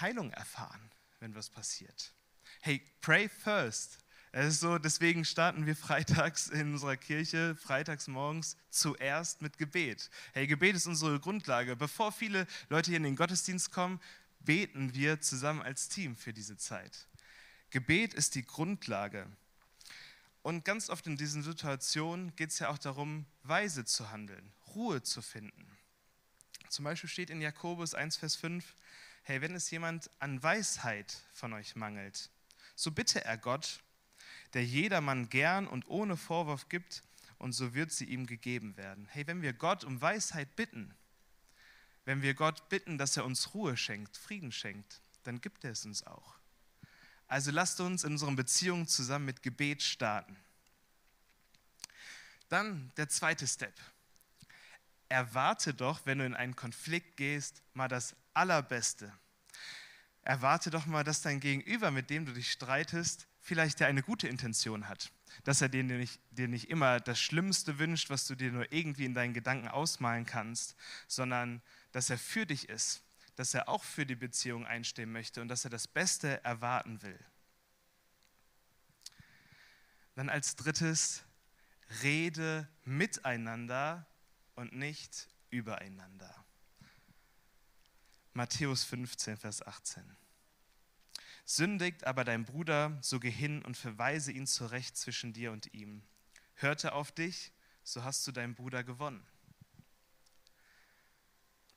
Heilung 0.00 0.30
erfahren, 0.30 0.92
wenn 1.20 1.34
was 1.34 1.50
passiert. 1.50 2.12
Hey, 2.60 2.82
pray 3.00 3.28
first. 3.28 3.98
Es 4.32 4.46
ist 4.46 4.60
so, 4.60 4.78
deswegen 4.78 5.24
starten 5.24 5.64
wir 5.64 5.74
freitags 5.74 6.48
in 6.48 6.74
unserer 6.74 6.96
Kirche, 6.96 7.56
freitags 7.56 8.06
morgens 8.06 8.56
zuerst 8.68 9.40
mit 9.40 9.56
Gebet. 9.56 10.10
Hey, 10.34 10.46
Gebet 10.46 10.76
ist 10.76 10.86
unsere 10.86 11.18
Grundlage. 11.18 11.74
Bevor 11.74 12.12
viele 12.12 12.46
Leute 12.68 12.90
hier 12.90 12.98
in 12.98 13.04
den 13.04 13.16
Gottesdienst 13.16 13.70
kommen, 13.70 14.00
beten 14.40 14.94
wir 14.94 15.20
zusammen 15.20 15.62
als 15.62 15.88
Team 15.88 16.16
für 16.16 16.32
diese 16.32 16.56
Zeit. 16.56 17.08
Gebet 17.70 18.14
ist 18.14 18.34
die 18.34 18.44
Grundlage. 18.44 19.26
Und 20.42 20.64
ganz 20.64 20.90
oft 20.90 21.06
in 21.06 21.16
diesen 21.16 21.42
Situationen 21.42 22.36
geht 22.36 22.50
es 22.50 22.58
ja 22.58 22.68
auch 22.68 22.78
darum, 22.78 23.26
weise 23.42 23.84
zu 23.84 24.10
handeln, 24.10 24.52
Ruhe 24.74 25.02
zu 25.02 25.20
finden. 25.22 25.66
Zum 26.68 26.84
Beispiel 26.84 27.10
steht 27.10 27.30
in 27.30 27.40
Jakobus 27.40 27.94
1, 27.94 28.16
Vers 28.16 28.36
5, 28.36 28.76
hey, 29.26 29.40
wenn 29.40 29.56
es 29.56 29.72
jemand 29.72 30.08
an 30.20 30.40
Weisheit 30.40 31.24
von 31.32 31.52
euch 31.52 31.74
mangelt, 31.74 32.30
so 32.76 32.92
bitte 32.92 33.24
er 33.24 33.36
Gott, 33.36 33.80
der 34.54 34.64
jedermann 34.64 35.28
gern 35.28 35.66
und 35.66 35.88
ohne 35.88 36.16
Vorwurf 36.16 36.68
gibt, 36.68 37.02
und 37.38 37.52
so 37.52 37.74
wird 37.74 37.90
sie 37.90 38.04
ihm 38.04 38.26
gegeben 38.26 38.76
werden. 38.76 39.08
Hey, 39.10 39.26
wenn 39.26 39.42
wir 39.42 39.52
Gott 39.52 39.82
um 39.82 40.00
Weisheit 40.00 40.54
bitten, 40.54 40.94
wenn 42.04 42.22
wir 42.22 42.34
Gott 42.34 42.68
bitten, 42.68 42.98
dass 42.98 43.16
er 43.16 43.24
uns 43.24 43.52
Ruhe 43.52 43.76
schenkt, 43.76 44.16
Frieden 44.16 44.52
schenkt, 44.52 45.00
dann 45.24 45.40
gibt 45.40 45.64
er 45.64 45.72
es 45.72 45.84
uns 45.84 46.06
auch. 46.06 46.36
Also 47.26 47.50
lasst 47.50 47.80
uns 47.80 48.04
in 48.04 48.12
unseren 48.12 48.36
Beziehungen 48.36 48.86
zusammen 48.86 49.26
mit 49.26 49.42
Gebet 49.42 49.82
starten. 49.82 50.36
Dann 52.48 52.92
der 52.96 53.08
zweite 53.08 53.46
Step. 53.48 53.74
Erwarte 55.08 55.74
doch, 55.74 56.06
wenn 56.06 56.18
du 56.18 56.26
in 56.26 56.34
einen 56.34 56.54
Konflikt 56.54 57.16
gehst, 57.16 57.60
mal 57.74 57.88
das 57.88 58.14
Allerbeste. 58.36 59.12
Erwarte 60.22 60.70
doch 60.70 60.86
mal, 60.86 61.04
dass 61.04 61.22
dein 61.22 61.40
Gegenüber, 61.40 61.90
mit 61.90 62.10
dem 62.10 62.26
du 62.26 62.32
dich 62.32 62.50
streitest, 62.50 63.26
vielleicht 63.40 63.80
ja 63.80 63.86
eine 63.86 64.02
gute 64.02 64.28
Intention 64.28 64.88
hat. 64.88 65.12
dass 65.44 65.60
er 65.60 65.68
dir 65.68 65.84
nicht, 65.84 66.20
dir 66.30 66.48
nicht 66.48 66.70
immer 66.70 66.98
das 66.98 67.20
Schlimmste 67.20 67.78
wünscht, 67.78 68.08
was 68.08 68.26
du 68.26 68.34
dir 68.34 68.50
nur 68.50 68.72
irgendwie 68.72 69.04
in 69.04 69.12
deinen 69.12 69.34
Gedanken 69.34 69.68
ausmalen 69.68 70.24
kannst, 70.24 70.76
sondern 71.08 71.60
dass 71.92 72.08
er 72.08 72.16
für 72.16 72.46
dich 72.46 72.68
ist, 72.70 73.02
dass 73.34 73.52
er 73.52 73.68
auch 73.68 73.84
für 73.84 74.06
die 74.06 74.14
Beziehung 74.14 74.64
einstehen 74.64 75.12
möchte 75.12 75.42
und 75.42 75.48
dass 75.48 75.64
er 75.64 75.70
das 75.70 75.86
Beste 75.88 76.42
erwarten 76.42 77.02
will. 77.02 77.18
Dann 80.14 80.30
als 80.30 80.56
drittes, 80.56 81.22
rede 82.02 82.66
miteinander 82.84 84.06
und 84.54 84.72
nicht 84.72 85.28
übereinander. 85.50 86.45
Matthäus 88.36 88.84
15, 88.84 89.38
Vers 89.38 89.66
18. 89.66 90.04
Sündigt 91.46 92.04
aber 92.04 92.22
dein 92.22 92.44
Bruder, 92.44 92.98
so 93.00 93.18
geh 93.18 93.30
hin 93.30 93.64
und 93.64 93.78
verweise 93.78 94.30
ihn 94.30 94.46
zurecht 94.46 94.94
zwischen 94.98 95.32
dir 95.32 95.52
und 95.52 95.72
ihm. 95.72 96.02
Hörte 96.56 96.92
auf 96.92 97.10
dich, 97.12 97.50
so 97.82 98.04
hast 98.04 98.26
du 98.26 98.32
deinen 98.32 98.54
Bruder 98.54 98.84
gewonnen. 98.84 99.26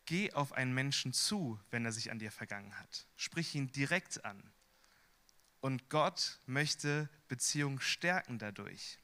Geh 0.04 0.34
auf 0.34 0.52
einen 0.52 0.74
Menschen 0.74 1.14
zu, 1.14 1.58
wenn 1.70 1.86
er 1.86 1.94
sich 1.94 2.12
an 2.12 2.20
dir 2.20 2.30
vergangen 2.30 2.78
hat. 2.78 3.08
Sprich 3.16 3.56
ihn 3.56 3.72
direkt 3.72 4.26
an. 4.26 4.44
Und 5.62 5.90
Gott 5.90 6.42
möchte 6.46 7.08
Beziehung 7.30 7.80
stärken 7.80 8.38
dadurch. 8.38 9.00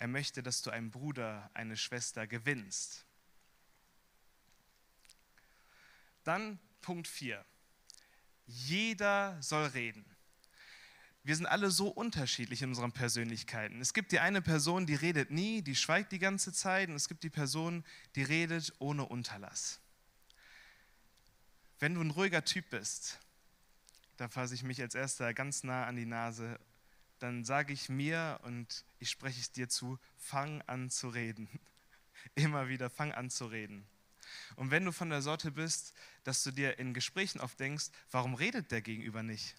Er 0.00 0.08
möchte, 0.08 0.42
dass 0.42 0.60
du 0.60 0.68
einen 0.68 0.90
Bruder, 0.90 1.50
eine 1.54 1.78
Schwester 1.78 2.26
gewinnst. 2.26 3.07
Dann 6.28 6.58
Punkt 6.82 7.08
4. 7.08 7.42
Jeder 8.44 9.40
soll 9.40 9.64
reden. 9.68 10.04
Wir 11.22 11.34
sind 11.34 11.46
alle 11.46 11.70
so 11.70 11.88
unterschiedlich 11.88 12.60
in 12.60 12.68
unseren 12.68 12.92
Persönlichkeiten. 12.92 13.80
Es 13.80 13.94
gibt 13.94 14.12
die 14.12 14.20
eine 14.20 14.42
Person, 14.42 14.84
die 14.84 14.94
redet 14.94 15.30
nie, 15.30 15.62
die 15.62 15.74
schweigt 15.74 16.12
die 16.12 16.18
ganze 16.18 16.52
Zeit, 16.52 16.90
und 16.90 16.96
es 16.96 17.08
gibt 17.08 17.22
die 17.22 17.30
Person, 17.30 17.82
die 18.14 18.24
redet 18.24 18.74
ohne 18.78 19.06
Unterlass. 19.06 19.80
Wenn 21.78 21.94
du 21.94 22.02
ein 22.02 22.10
ruhiger 22.10 22.44
Typ 22.44 22.68
bist, 22.68 23.18
da 24.18 24.28
fasse 24.28 24.54
ich 24.54 24.62
mich 24.62 24.82
als 24.82 24.94
erster 24.94 25.32
ganz 25.32 25.64
nah 25.64 25.86
an 25.86 25.96
die 25.96 26.04
Nase, 26.04 26.60
dann 27.20 27.42
sage 27.42 27.72
ich 27.72 27.88
mir 27.88 28.38
und 28.42 28.84
ich 28.98 29.08
spreche 29.08 29.40
es 29.40 29.50
dir 29.50 29.70
zu, 29.70 29.98
fang 30.18 30.60
an 30.66 30.90
zu 30.90 31.08
reden. 31.08 31.48
Immer 32.34 32.68
wieder, 32.68 32.90
fang 32.90 33.12
an 33.12 33.30
zu 33.30 33.46
reden. 33.46 33.88
Und 34.56 34.70
wenn 34.70 34.84
du 34.84 34.92
von 34.92 35.10
der 35.10 35.22
Sorte 35.22 35.50
bist, 35.50 35.94
dass 36.28 36.42
du 36.42 36.50
dir 36.50 36.78
in 36.78 36.92
Gesprächen 36.92 37.40
oft 37.40 37.58
denkst, 37.58 37.86
warum 38.10 38.34
redet 38.34 38.70
der 38.70 38.82
Gegenüber 38.82 39.22
nicht? 39.22 39.56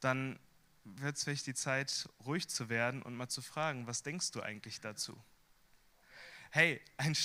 Dann 0.00 0.38
wird 0.84 1.16
es 1.16 1.24
vielleicht 1.24 1.46
die 1.46 1.54
Zeit, 1.54 2.10
ruhig 2.26 2.46
zu 2.46 2.68
werden 2.68 3.00
und 3.00 3.16
mal 3.16 3.30
zu 3.30 3.40
fragen, 3.40 3.86
was 3.86 4.02
denkst 4.02 4.32
du 4.32 4.42
eigentlich 4.42 4.82
dazu? 4.82 5.18
Hey, 6.50 6.78
ein, 6.98 7.16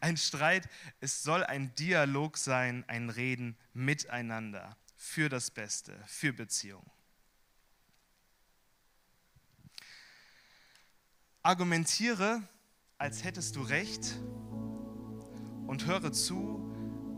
ein 0.00 0.18
Streit, 0.18 0.68
es 1.00 1.22
soll 1.22 1.42
ein 1.42 1.74
Dialog 1.76 2.36
sein, 2.36 2.84
ein 2.86 3.08
Reden 3.08 3.56
miteinander 3.72 4.76
für 4.94 5.30
das 5.30 5.50
Beste, 5.50 5.98
für 6.06 6.34
Beziehungen. 6.34 6.90
Argumentiere 11.42 12.46
als 12.98 13.24
hättest 13.24 13.56
du 13.56 13.62
Recht 13.62 14.18
und 15.66 15.86
höre 15.86 16.12
zu, 16.12 16.60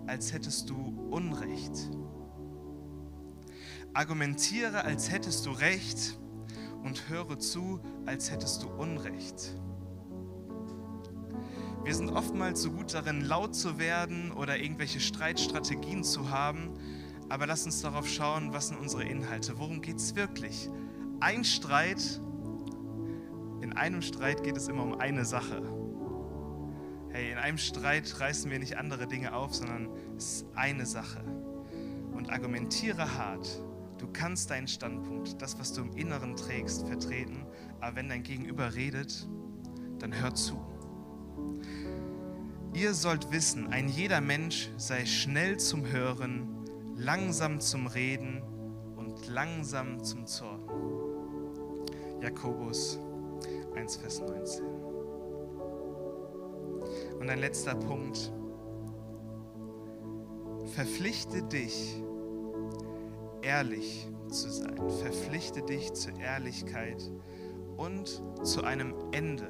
als 0.06 0.32
hättest 0.32 0.70
du 0.70 0.76
Unrecht. 1.10 1.90
Argumentiere, 3.94 4.84
als 4.84 5.10
hättest 5.10 5.46
du 5.46 5.50
Recht 5.50 6.18
und 6.82 7.08
höre 7.08 7.38
zu, 7.38 7.80
als 8.06 8.30
hättest 8.30 8.62
du 8.62 8.68
Unrecht. 8.68 9.54
Wir 11.84 11.94
sind 11.94 12.10
oftmals 12.10 12.62
so 12.62 12.70
gut 12.70 12.92
darin, 12.94 13.22
laut 13.22 13.54
zu 13.54 13.78
werden 13.78 14.30
oder 14.32 14.58
irgendwelche 14.58 15.00
Streitstrategien 15.00 16.04
zu 16.04 16.30
haben, 16.30 16.74
aber 17.28 17.46
lass 17.46 17.64
uns 17.64 17.80
darauf 17.80 18.08
schauen, 18.08 18.52
was 18.52 18.68
sind 18.68 18.78
unsere 18.78 19.04
Inhalte, 19.04 19.58
worum 19.58 19.80
geht 19.80 19.96
es 19.96 20.14
wirklich. 20.14 20.70
Ein 21.20 21.44
Streit 21.44 22.20
in 23.60 23.72
einem 23.72 24.02
Streit 24.02 24.42
geht 24.44 24.56
es 24.56 24.68
immer 24.68 24.82
um 24.82 24.94
eine 24.94 25.24
Sache. 25.24 25.62
Hey, 27.10 27.32
in 27.32 27.38
einem 27.38 27.56
Streit 27.56 28.20
reißen 28.20 28.50
wir 28.50 28.58
nicht 28.58 28.76
andere 28.76 29.06
Dinge 29.06 29.32
auf, 29.32 29.54
sondern 29.54 29.88
es 30.16 30.42
ist 30.42 30.46
eine 30.54 30.84
Sache. 30.84 31.20
Und 32.12 32.30
argumentiere 32.30 33.16
hart. 33.16 33.62
Du 33.98 34.06
kannst 34.12 34.50
deinen 34.50 34.68
Standpunkt, 34.68 35.40
das, 35.40 35.58
was 35.58 35.72
du 35.72 35.82
im 35.82 35.92
Inneren 35.96 36.36
trägst, 36.36 36.86
vertreten. 36.86 37.46
Aber 37.80 37.96
wenn 37.96 38.08
dein 38.08 38.22
Gegenüber 38.22 38.74
redet, 38.74 39.26
dann 39.98 40.20
hör 40.20 40.34
zu. 40.34 40.60
Ihr 42.74 42.92
sollt 42.92 43.32
wissen, 43.32 43.72
ein 43.72 43.88
jeder 43.88 44.20
Mensch 44.20 44.70
sei 44.76 45.06
schnell 45.06 45.56
zum 45.56 45.86
Hören, 45.86 46.46
langsam 46.94 47.60
zum 47.60 47.86
Reden 47.86 48.42
und 48.96 49.26
langsam 49.28 50.04
zum 50.04 50.26
Zorn. 50.26 50.62
Jakobus 52.20 52.98
1, 53.74 53.96
Vers 53.96 54.20
19. 54.20 54.77
Und 57.18 57.30
ein 57.30 57.40
letzter 57.40 57.74
Punkt. 57.74 58.32
Verpflichte 60.74 61.42
dich, 61.42 62.00
ehrlich 63.42 64.08
zu 64.28 64.50
sein. 64.50 64.76
Verpflichte 64.76 65.62
dich 65.62 65.92
zur 65.94 66.18
Ehrlichkeit 66.20 67.10
und 67.76 68.22
zu 68.42 68.62
einem 68.62 68.94
Ende. 69.12 69.48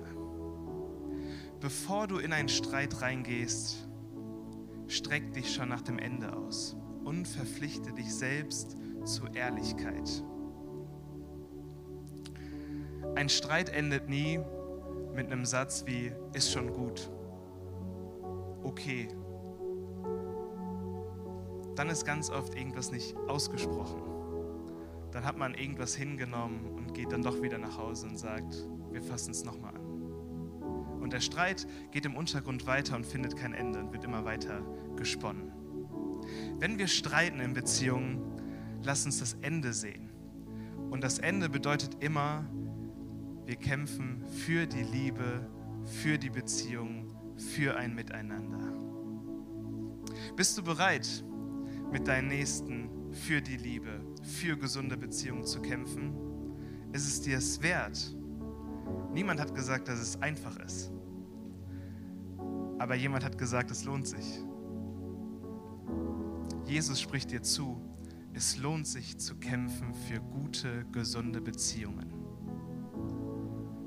Bevor 1.61 2.07
du 2.07 2.19
in 2.19 2.33
einen 2.33 2.49
Streit 2.49 3.03
reingehst, 3.03 3.89
streck 4.87 5.33
dich 5.33 5.53
schon 5.53 5.69
nach 5.69 5.83
dem 5.83 5.99
Ende 5.99 6.35
aus 6.37 6.77
und 7.05 7.27
verpflichte 7.27 7.93
dich 7.93 8.15
selbst 8.15 8.77
zur 9.05 9.35
Ehrlichkeit. 9.35 10.23
Ein 13.17 13.29
Streit 13.29 13.71
endet 13.71 14.09
nie 14.09 14.39
mit 15.15 15.33
einem 15.33 15.45
Satz 15.45 15.85
wie, 15.87 16.13
ist 16.33 16.53
schon 16.53 16.73
gut, 16.73 17.11
okay. 18.69 19.09
Dann 21.75 21.89
ist 21.89 22.05
ganz 22.05 22.31
oft 22.31 22.55
irgendwas 22.55 22.93
nicht 22.93 23.17
ausgesprochen. 23.29 24.03
Dann 25.11 25.25
hat 25.25 25.39
man 25.39 25.55
irgendwas 25.55 25.95
hingenommen 25.95 26.67
und 26.77 26.93
geht 26.93 27.13
dann 27.13 27.23
doch 27.23 27.41
wieder 27.41 27.57
nach 27.59 27.79
Hause 27.79 28.07
und 28.07 28.19
sagt, 28.19 28.69
wir 28.91 29.03
fassen 29.03 29.31
es 29.31 29.45
nochmal 29.45 29.75
an. 29.75 29.89
Und 31.01 31.13
der 31.13 31.21
Streit 31.21 31.67
geht 31.93 32.05
im 32.05 32.17
Untergrund 32.17 32.67
weiter 32.67 32.95
und 32.95 33.07
findet 33.07 33.37
kein 33.37 33.55
Ende 33.55 33.79
und 33.79 33.93
wird 33.93 34.05
immer 34.05 34.25
weiter 34.25 34.61
gesponnen. 34.97 35.53
Wenn 36.59 36.79
wir 36.79 36.89
streiten 36.89 37.41
in 37.41 37.55
Beziehungen, 37.55 38.21
lass 38.83 39.07
uns 39.07 39.21
das 39.21 39.35
Ende 39.41 39.73
sehen. 39.73 40.11
Und 40.91 41.03
das 41.03 41.19
Ende 41.19 41.49
bedeutet 41.49 42.03
immer, 42.03 42.45
wir 43.47 43.57
kämpfen 43.57 44.25
für 44.27 44.67
die 44.67 44.83
Liebe, 44.83 45.49
für 45.85 46.19
die 46.19 46.31
Beziehung, 46.31 47.18
für 47.39 47.77
ein 47.77 47.95
Miteinander. 47.95 48.73
Bist 50.37 50.59
du 50.59 50.63
bereit, 50.63 51.25
mit 51.91 52.07
deinen 52.07 52.29
Nächsten 52.29 52.91
für 53.13 53.41
die 53.41 53.57
Liebe, 53.57 54.01
für 54.23 54.57
gesunde 54.57 54.97
Beziehungen 54.97 55.45
zu 55.45 55.61
kämpfen? 55.61 56.15
Ist 56.93 57.07
es 57.07 57.21
dir 57.21 57.39
es 57.39 57.63
wert? 57.63 58.15
Niemand 59.13 59.41
hat 59.41 59.55
gesagt, 59.55 59.89
dass 59.89 60.01
es 60.01 60.21
einfach 60.21 60.57
ist. 60.59 60.91
Aber 62.79 62.95
jemand 62.95 63.25
hat 63.25 63.39
gesagt, 63.39 63.71
es 63.71 63.85
lohnt 63.85 64.07
sich. 64.07 64.45
Jesus 66.67 67.01
spricht 67.01 67.31
dir 67.31 67.43
zu, 67.43 67.81
es 68.35 68.59
lohnt 68.59 68.87
sich 68.87 69.19
zu 69.19 69.37
kämpfen 69.37 69.95
für 69.95 70.21
gute, 70.21 70.85
gesunde 70.93 71.41
Beziehungen. 71.41 72.13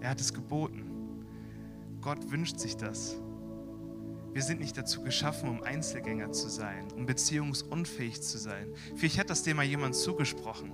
Er 0.01 0.09
hat 0.09 0.19
es 0.19 0.33
geboten. 0.33 0.91
Gott 2.01 2.31
wünscht 2.31 2.59
sich 2.59 2.75
das. 2.75 3.21
Wir 4.33 4.41
sind 4.41 4.61
nicht 4.61 4.77
dazu 4.77 5.01
geschaffen, 5.01 5.49
um 5.49 5.61
Einzelgänger 5.61 6.31
zu 6.31 6.49
sein, 6.49 6.89
um 6.95 7.05
beziehungsunfähig 7.05 8.21
zu 8.21 8.37
sein. 8.37 8.67
Vielleicht 8.95 9.19
hat 9.19 9.29
das 9.29 9.43
dir 9.43 9.55
mal 9.55 9.65
jemand 9.65 9.95
zugesprochen. 9.95 10.71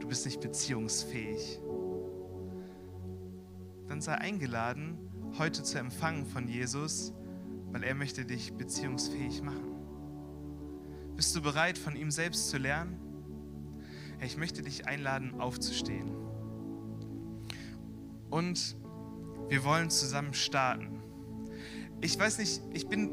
Du 0.00 0.08
bist 0.08 0.26
nicht 0.26 0.40
beziehungsfähig. 0.40 1.60
Dann 3.88 4.02
sei 4.02 4.14
eingeladen, 4.14 4.98
heute 5.38 5.62
zu 5.62 5.78
empfangen 5.78 6.26
von 6.26 6.48
Jesus, 6.48 7.14
weil 7.72 7.82
er 7.82 7.94
möchte 7.94 8.26
dich 8.26 8.52
beziehungsfähig 8.52 9.42
machen. 9.42 9.72
Bist 11.16 11.34
du 11.34 11.40
bereit, 11.40 11.78
von 11.78 11.96
ihm 11.96 12.10
selbst 12.10 12.50
zu 12.50 12.58
lernen? 12.58 13.00
Ich 14.20 14.36
möchte 14.36 14.62
dich 14.62 14.86
einladen, 14.86 15.40
aufzustehen. 15.40 16.10
Und 18.28 18.76
wir 19.48 19.64
wollen 19.64 19.88
zusammen 19.88 20.34
starten. 20.34 20.95
Ich 22.00 22.18
weiß 22.18 22.38
nicht, 22.38 22.60
ich 22.72 22.88
bin, 22.88 23.10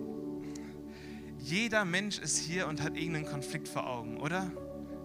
jeder 1.40 1.86
Mensch 1.86 2.20
ist 2.20 2.38
hier 2.38 2.68
und 2.68 2.82
hat 2.82 2.96
irgendeinen 2.98 3.26
Konflikt 3.26 3.68
vor 3.68 3.88
Augen, 3.88 4.18
oder? 4.20 4.52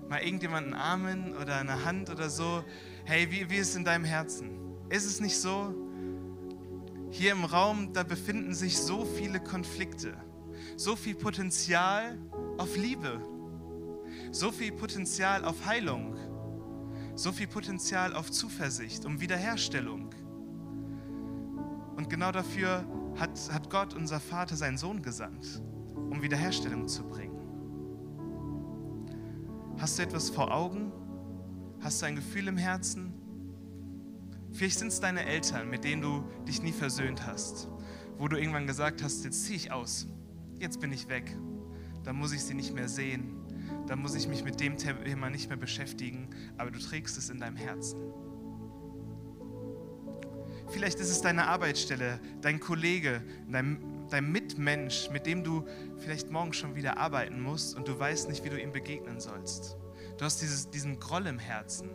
mal 0.09 0.22
irgendjemanden 0.22 0.74
Armen 0.74 1.37
oder 1.37 1.57
eine 1.57 1.85
Hand 1.85 2.11
oder 2.11 2.31
so. 2.31 2.64
Hey, 3.05 3.31
wie, 3.31 3.49
wie 3.51 3.57
ist 3.57 3.70
es 3.70 3.76
in 3.76 3.85
deinem 3.85 4.05
Herzen? 4.05 4.51
Ist 4.89 5.05
es 5.05 5.20
nicht 5.20 5.39
so? 5.39 5.74
Hier 7.11 7.33
im 7.33 7.45
Raum, 7.45 7.93
da 7.93 8.03
befinden 8.03 8.55
sich 8.55 8.79
so 8.79 9.05
viele 9.05 9.41
Konflikte, 9.41 10.14
so 10.76 10.97
viel 10.97 11.14
Potenzial 11.14 12.18
auf 12.59 12.76
Liebe, 12.76 13.20
so 14.31 14.51
viel 14.51 14.72
Potenzial 14.72 15.45
auf 15.45 15.66
Heilung, 15.66 16.16
so 17.14 17.33
viel 17.33 17.47
Potenzial 17.47 18.14
auf 18.14 18.31
Zuversicht, 18.31 19.05
um 19.05 19.20
Wiederherstellung. 19.20 20.11
Und 21.97 22.09
genau 22.09 22.31
dafür 22.31 22.85
hat, 23.19 23.39
hat 23.53 23.71
Gott, 23.71 23.95
unser 23.95 24.21
Vater, 24.21 24.57
seinen 24.57 24.79
Sohn 24.79 25.03
gesandt, 25.03 25.62
um 25.95 26.23
Wiederherstellung 26.23 26.87
zu 26.87 27.05
bringen. 27.05 27.37
Hast 29.79 29.99
du 29.99 30.03
etwas 30.03 30.31
vor 30.31 30.53
Augen? 30.53 30.93
Hast 31.81 32.03
du 32.03 32.07
ein 32.07 32.16
Gefühl 32.16 32.49
im 32.49 32.57
Herzen? 32.57 33.12
Vielleicht 34.53 34.79
sind 34.79 34.89
es 34.89 35.01
deine 35.01 35.25
Eltern, 35.25 35.69
mit 35.69 35.85
denen 35.85 36.03
du 36.03 36.25
dich 36.47 36.62
nie 36.62 36.73
versöhnt 36.73 37.27
hast, 37.27 37.69
wo 38.16 38.29
du 38.29 38.37
irgendwann 38.37 38.66
gesagt 38.66 39.03
hast, 39.03 39.25
jetzt 39.25 39.45
ziehe 39.45 39.57
ich 39.57 39.73
aus, 39.73 40.09
jetzt 40.59 40.81
bin 40.81 40.93
ich 40.93 41.09
weg, 41.09 41.37
dann 42.05 42.16
muss 42.16 42.33
ich 42.33 42.43
sie 42.43 42.55
nicht 42.55 42.75
mehr 42.75 42.89
sehen, 42.89 43.37
dann 43.87 44.01
muss 44.01 44.14
ich 44.14 44.27
mich 44.27 44.45
mit 44.45 44.59
dem 44.61 44.77
Thema 44.77 45.31
nicht 45.31 45.49
mehr 45.49 45.59
beschäftigen, 45.59 46.29
aber 46.57 46.71
du 46.71 46.79
trägst 46.79 47.19
es 47.19 47.31
in 47.31 47.39
deinem 47.39 47.57
Herzen. 47.57 48.01
Vielleicht 50.71 51.01
ist 51.01 51.11
es 51.11 51.23
deine 51.23 51.47
Arbeitsstelle, 51.47 52.21
dein 52.43 52.61
Kollege, 52.61 53.23
dein, 53.51 54.07
dein 54.11 54.31
Mitmensch, 54.31 55.09
mit 55.11 55.27
dem 55.27 55.43
du 55.43 55.64
vielleicht 55.99 56.31
morgen 56.31 56.53
schon 56.53 56.75
wieder 56.75 56.99
arbeiten 56.99 57.41
musst 57.41 57.75
und 57.77 57.89
du 57.89 57.99
weißt 57.99 58.29
nicht, 58.29 58.45
wie 58.45 58.51
du 58.51 58.61
ihm 58.61 58.73
begegnen 58.73 59.19
sollst. 59.19 59.77
Du 60.19 60.25
hast 60.25 60.43
dieses, 60.43 60.71
diesen 60.71 60.99
Groll 61.01 61.27
im 61.27 61.39
Herzen 61.39 61.89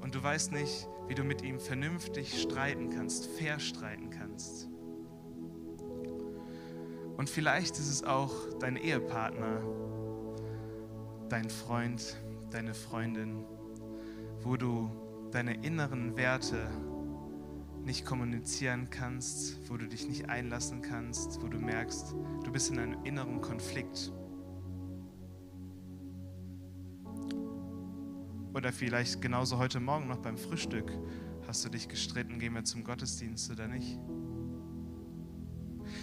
und 0.00 0.14
du 0.14 0.22
weißt 0.22 0.52
nicht, 0.52 0.86
wie 1.08 1.14
du 1.14 1.24
mit 1.24 1.42
ihm 1.42 1.58
vernünftig 1.60 2.40
streiten 2.42 2.90
kannst, 2.90 3.26
fair 3.26 3.58
streiten 3.58 4.10
kannst. 4.10 4.68
Und 7.16 7.30
vielleicht 7.30 7.78
ist 7.78 7.88
es 7.88 8.04
auch 8.04 8.32
dein 8.58 8.76
Ehepartner, 8.76 9.62
dein 11.28 11.48
Freund, 11.48 12.16
deine 12.50 12.74
Freundin, 12.74 13.44
wo 14.42 14.56
du 14.56 14.90
deine 15.30 15.64
inneren 15.64 16.16
Werte 16.16 16.68
nicht 17.84 18.04
kommunizieren 18.04 18.88
kannst, 18.90 19.68
wo 19.68 19.76
du 19.76 19.86
dich 19.88 20.06
nicht 20.06 20.28
einlassen 20.28 20.82
kannst, 20.82 21.42
wo 21.42 21.48
du 21.48 21.58
merkst, 21.58 22.14
du 22.44 22.52
bist 22.52 22.70
in 22.70 22.78
einem 22.78 23.04
inneren 23.04 23.40
Konflikt. 23.40 24.12
Oder 28.54 28.72
vielleicht 28.72 29.20
genauso 29.20 29.58
heute 29.58 29.80
Morgen 29.80 30.08
noch 30.08 30.18
beim 30.18 30.36
Frühstück 30.36 30.92
hast 31.46 31.64
du 31.64 31.68
dich 31.68 31.88
gestritten, 31.88 32.38
gehen 32.38 32.54
wir 32.54 32.64
zum 32.64 32.84
Gottesdienst 32.84 33.50
oder 33.50 33.68
nicht. 33.68 33.98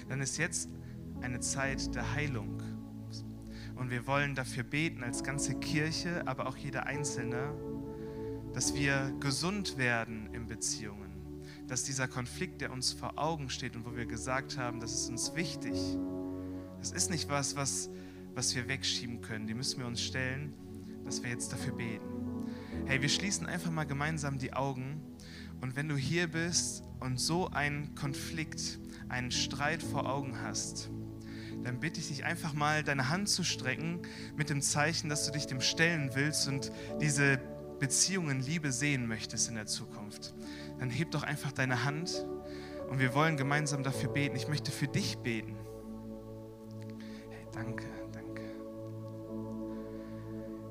Dann 0.08 0.22
ist 0.22 0.38
jetzt 0.38 0.70
eine 1.22 1.40
Zeit 1.40 1.96
der 1.96 2.14
Heilung. 2.14 2.62
Und 3.76 3.90
wir 3.90 4.06
wollen 4.08 4.36
dafür 4.36 4.64
beten 4.64 5.04
als 5.04 5.24
ganze 5.24 5.56
Kirche, 5.56 6.28
aber 6.28 6.48
auch 6.48 6.58
jeder 6.58 6.86
Einzelne, 6.86 7.54
dass 8.54 8.76
wir 8.76 9.14
gesund 9.20 9.78
werden 9.78 10.30
in 10.34 10.48
Beziehungen 10.48 11.09
dass 11.70 11.84
dieser 11.84 12.08
Konflikt, 12.08 12.62
der 12.62 12.72
uns 12.72 12.92
vor 12.94 13.18
Augen 13.18 13.50
steht 13.50 13.76
und 13.76 13.86
wo 13.86 13.96
wir 13.96 14.08
gesagt 14.08 14.58
haben, 14.58 14.80
das 14.80 14.94
ist 14.94 15.10
uns 15.10 15.36
wichtig, 15.36 15.76
das 16.80 16.92
ist 16.92 17.12
nicht 17.12 17.30
was, 17.30 17.56
was, 17.56 17.90
was 18.34 18.56
wir 18.56 18.68
wegschieben 18.68 19.22
können. 19.22 19.46
Die 19.46 19.54
müssen 19.54 19.80
wir 19.80 19.86
uns 19.86 20.02
stellen, 20.02 20.54
dass 21.06 21.22
wir 21.22 21.30
jetzt 21.30 21.54
dafür 21.54 21.74
beten. 21.74 22.06
Hey, 22.86 23.02
wir 23.02 23.10
schließen 23.10 23.46
einfach 23.46 23.70
mal 23.70 23.86
gemeinsam 23.86 24.40
die 24.40 24.54
Augen 24.54 25.00
und 25.62 25.76
wenn 25.76 25.88
du 25.88 25.96
hier 25.96 26.28
bist 26.28 26.84
und 27.00 27.20
so 27.20 27.50
einen 27.50 27.94
Konflikt, 27.94 28.80
einen 29.08 29.32
Streit 29.32 29.84
vor 29.84 30.10
Augen 30.10 30.42
hast, 30.42 30.90
dann 31.64 31.80
bitte 31.80 32.00
ich 32.00 32.08
dich 32.08 32.26
einfach 32.26 32.54
mal, 32.54 32.84
deine 32.84 33.10
Hand 33.10 33.30
zu 33.30 33.44
strecken 33.44 34.02
mit 34.36 34.50
dem 34.50 34.62
Zeichen, 34.62 35.08
dass 35.08 35.26
du 35.26 35.32
dich 35.32 35.46
dem 35.46 35.62
stellen 35.62 36.12
willst 36.14 36.48
und 36.48 36.72
diese 37.00 37.40
Beziehungen, 37.80 38.42
Liebe 38.42 38.72
sehen 38.72 39.08
möchtest 39.08 39.50
in 39.50 39.56
der 39.56 39.68
Zukunft 39.68 40.34
dann 40.80 40.90
heb 40.90 41.12
doch 41.12 41.24
einfach 41.24 41.52
deine 41.52 41.84
Hand 41.84 42.26
und 42.90 43.00
wir 43.00 43.14
wollen 43.14 43.38
gemeinsam 43.38 43.84
dafür 43.84 44.10
beten. 44.10 44.36
Ich 44.36 44.48
möchte 44.48 44.72
für 44.72 44.88
dich 44.88 45.18
beten. 45.20 45.56
Hey, 47.30 47.46
danke, 47.54 47.86
danke. 48.12 48.42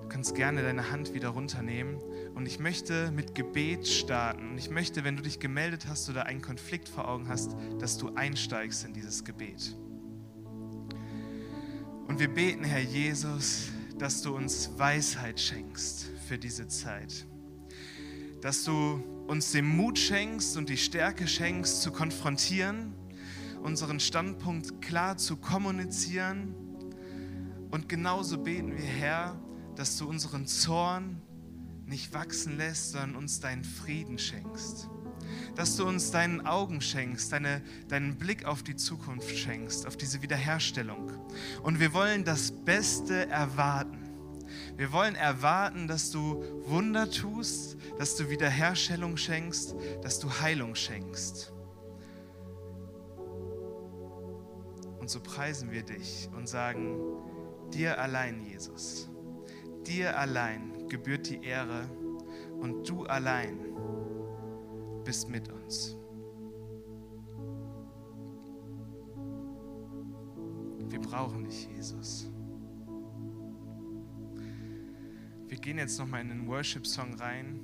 Du 0.03 0.09
kannst 0.09 0.35
gerne 0.35 0.63
deine 0.63 0.91
Hand 0.91 1.15
wieder 1.15 1.29
runternehmen 1.29 1.99
und 2.35 2.47
ich 2.47 2.59
möchte 2.59 3.13
mit 3.13 3.35
Gebet 3.35 3.87
starten. 3.87 4.51
Und 4.51 4.59
ich 4.59 4.71
möchte, 4.71 5.05
wenn 5.05 5.17
du 5.17 5.23
dich 5.23 5.39
gemeldet 5.39 5.87
hast 5.89 6.09
oder 6.09 6.27
einen 6.27 6.43
Konflikt 6.43 6.89
vor 6.89 7.07
Augen 7.07 7.29
hast, 7.29 7.55
dass 7.79 7.99
du 7.99 8.15
einsteigst 8.15 8.85
in 8.85 8.95
dieses 8.95 9.25
Gebet. 9.25 9.77
Und 12.09 12.19
wir 12.19 12.29
beten, 12.29 12.65
Herr 12.65 12.81
Jesus, 12.81 13.69
dass 13.99 14.23
du 14.23 14.35
uns 14.35 14.71
Weisheit 14.79 15.39
schenkst 15.39 16.11
für 16.27 16.39
diese 16.39 16.67
Zeit. 16.67 17.27
Dass 18.41 18.65
du 18.65 19.03
uns 19.27 19.53
den 19.53 19.67
Mut 19.67 19.99
schenkst 19.99 20.57
und 20.57 20.69
die 20.69 20.77
Stärke 20.77 21.27
schenkst, 21.27 21.83
zu 21.83 21.93
konfrontieren, 21.93 22.95
unseren 23.63 24.01
Standpunkt 24.01 24.81
klar 24.81 25.17
zu 25.17 25.37
kommunizieren. 25.37 26.55
Und 27.71 27.89
genauso 27.89 28.39
beten 28.39 28.73
wir, 28.73 28.85
Herr, 28.85 29.41
dass 29.77 29.99
du 29.99 30.09
unseren 30.09 30.47
Zorn 30.47 31.21
nicht 31.87 32.13
wachsen 32.15 32.57
lässt, 32.57 32.93
sondern 32.93 33.17
uns 33.17 33.41
deinen 33.41 33.65
Frieden 33.65 34.19
schenkst. 34.19 34.89
Dass 35.55 35.77
du 35.77 35.87
uns 35.87 36.11
deinen 36.11 36.47
Augen 36.47 36.81
schenkst, 36.81 37.33
deine, 37.33 37.63
deinen 37.89 38.17
Blick 38.17 38.45
auf 38.45 38.63
die 38.63 38.77
Zukunft 38.77 39.37
schenkst, 39.37 39.87
auf 39.87 39.97
diese 39.97 40.23
Wiederherstellung. 40.23 41.11
Und 41.63 41.81
wir 41.81 41.93
wollen 41.93 42.25
das 42.25 42.53
Beste 42.53 43.29
erwarten. 43.29 43.98
Wir 44.77 44.93
wollen 44.93 45.15
erwarten, 45.15 45.89
dass 45.89 46.11
du 46.11 46.43
Wunder 46.67 47.11
tust, 47.11 47.77
dass 47.99 48.17
du 48.17 48.31
Wiederherstellung 48.31 49.17
schenkst, 49.17 49.75
dass 50.03 50.19
du 50.19 50.31
Heilung 50.31 50.75
schenkst. 50.75 51.53
Und 55.01 55.11
so 55.11 55.21
preisen 55.21 55.71
wir 55.71 55.83
dich 55.83 56.29
und 56.37 56.49
sagen, 56.49 56.99
dir 57.73 57.99
allein, 57.99 58.45
Jesus, 58.45 59.09
dir 59.87 60.19
allein 60.19 60.89
gebührt 60.89 61.29
die 61.29 61.43
Ehre 61.45 61.89
und 62.61 62.89
du 62.89 63.05
allein 63.05 63.59
bist 65.05 65.29
mit 65.29 65.51
uns. 65.51 65.97
Wir 70.89 71.01
brauchen 71.01 71.45
dich, 71.45 71.69
Jesus. 71.75 72.31
Wir 75.49 75.59
gehen 75.59 75.79
jetzt 75.79 75.99
nochmal 75.99 76.21
in 76.21 76.29
den 76.29 76.47
Worship-Song 76.47 77.15
rein 77.15 77.61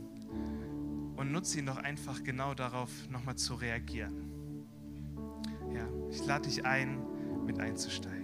und 1.16 1.32
nutze 1.32 1.58
ihn 1.58 1.66
doch 1.66 1.76
einfach 1.76 2.24
genau 2.24 2.54
darauf, 2.54 2.90
nochmal 3.10 3.36
zu 3.36 3.54
reagieren. 3.54 4.64
Ja, 5.74 5.86
ich 6.10 6.24
lade 6.24 6.48
dich 6.48 6.64
ein, 6.64 6.98
mit 7.44 7.60
einzusteigen. 7.60 8.23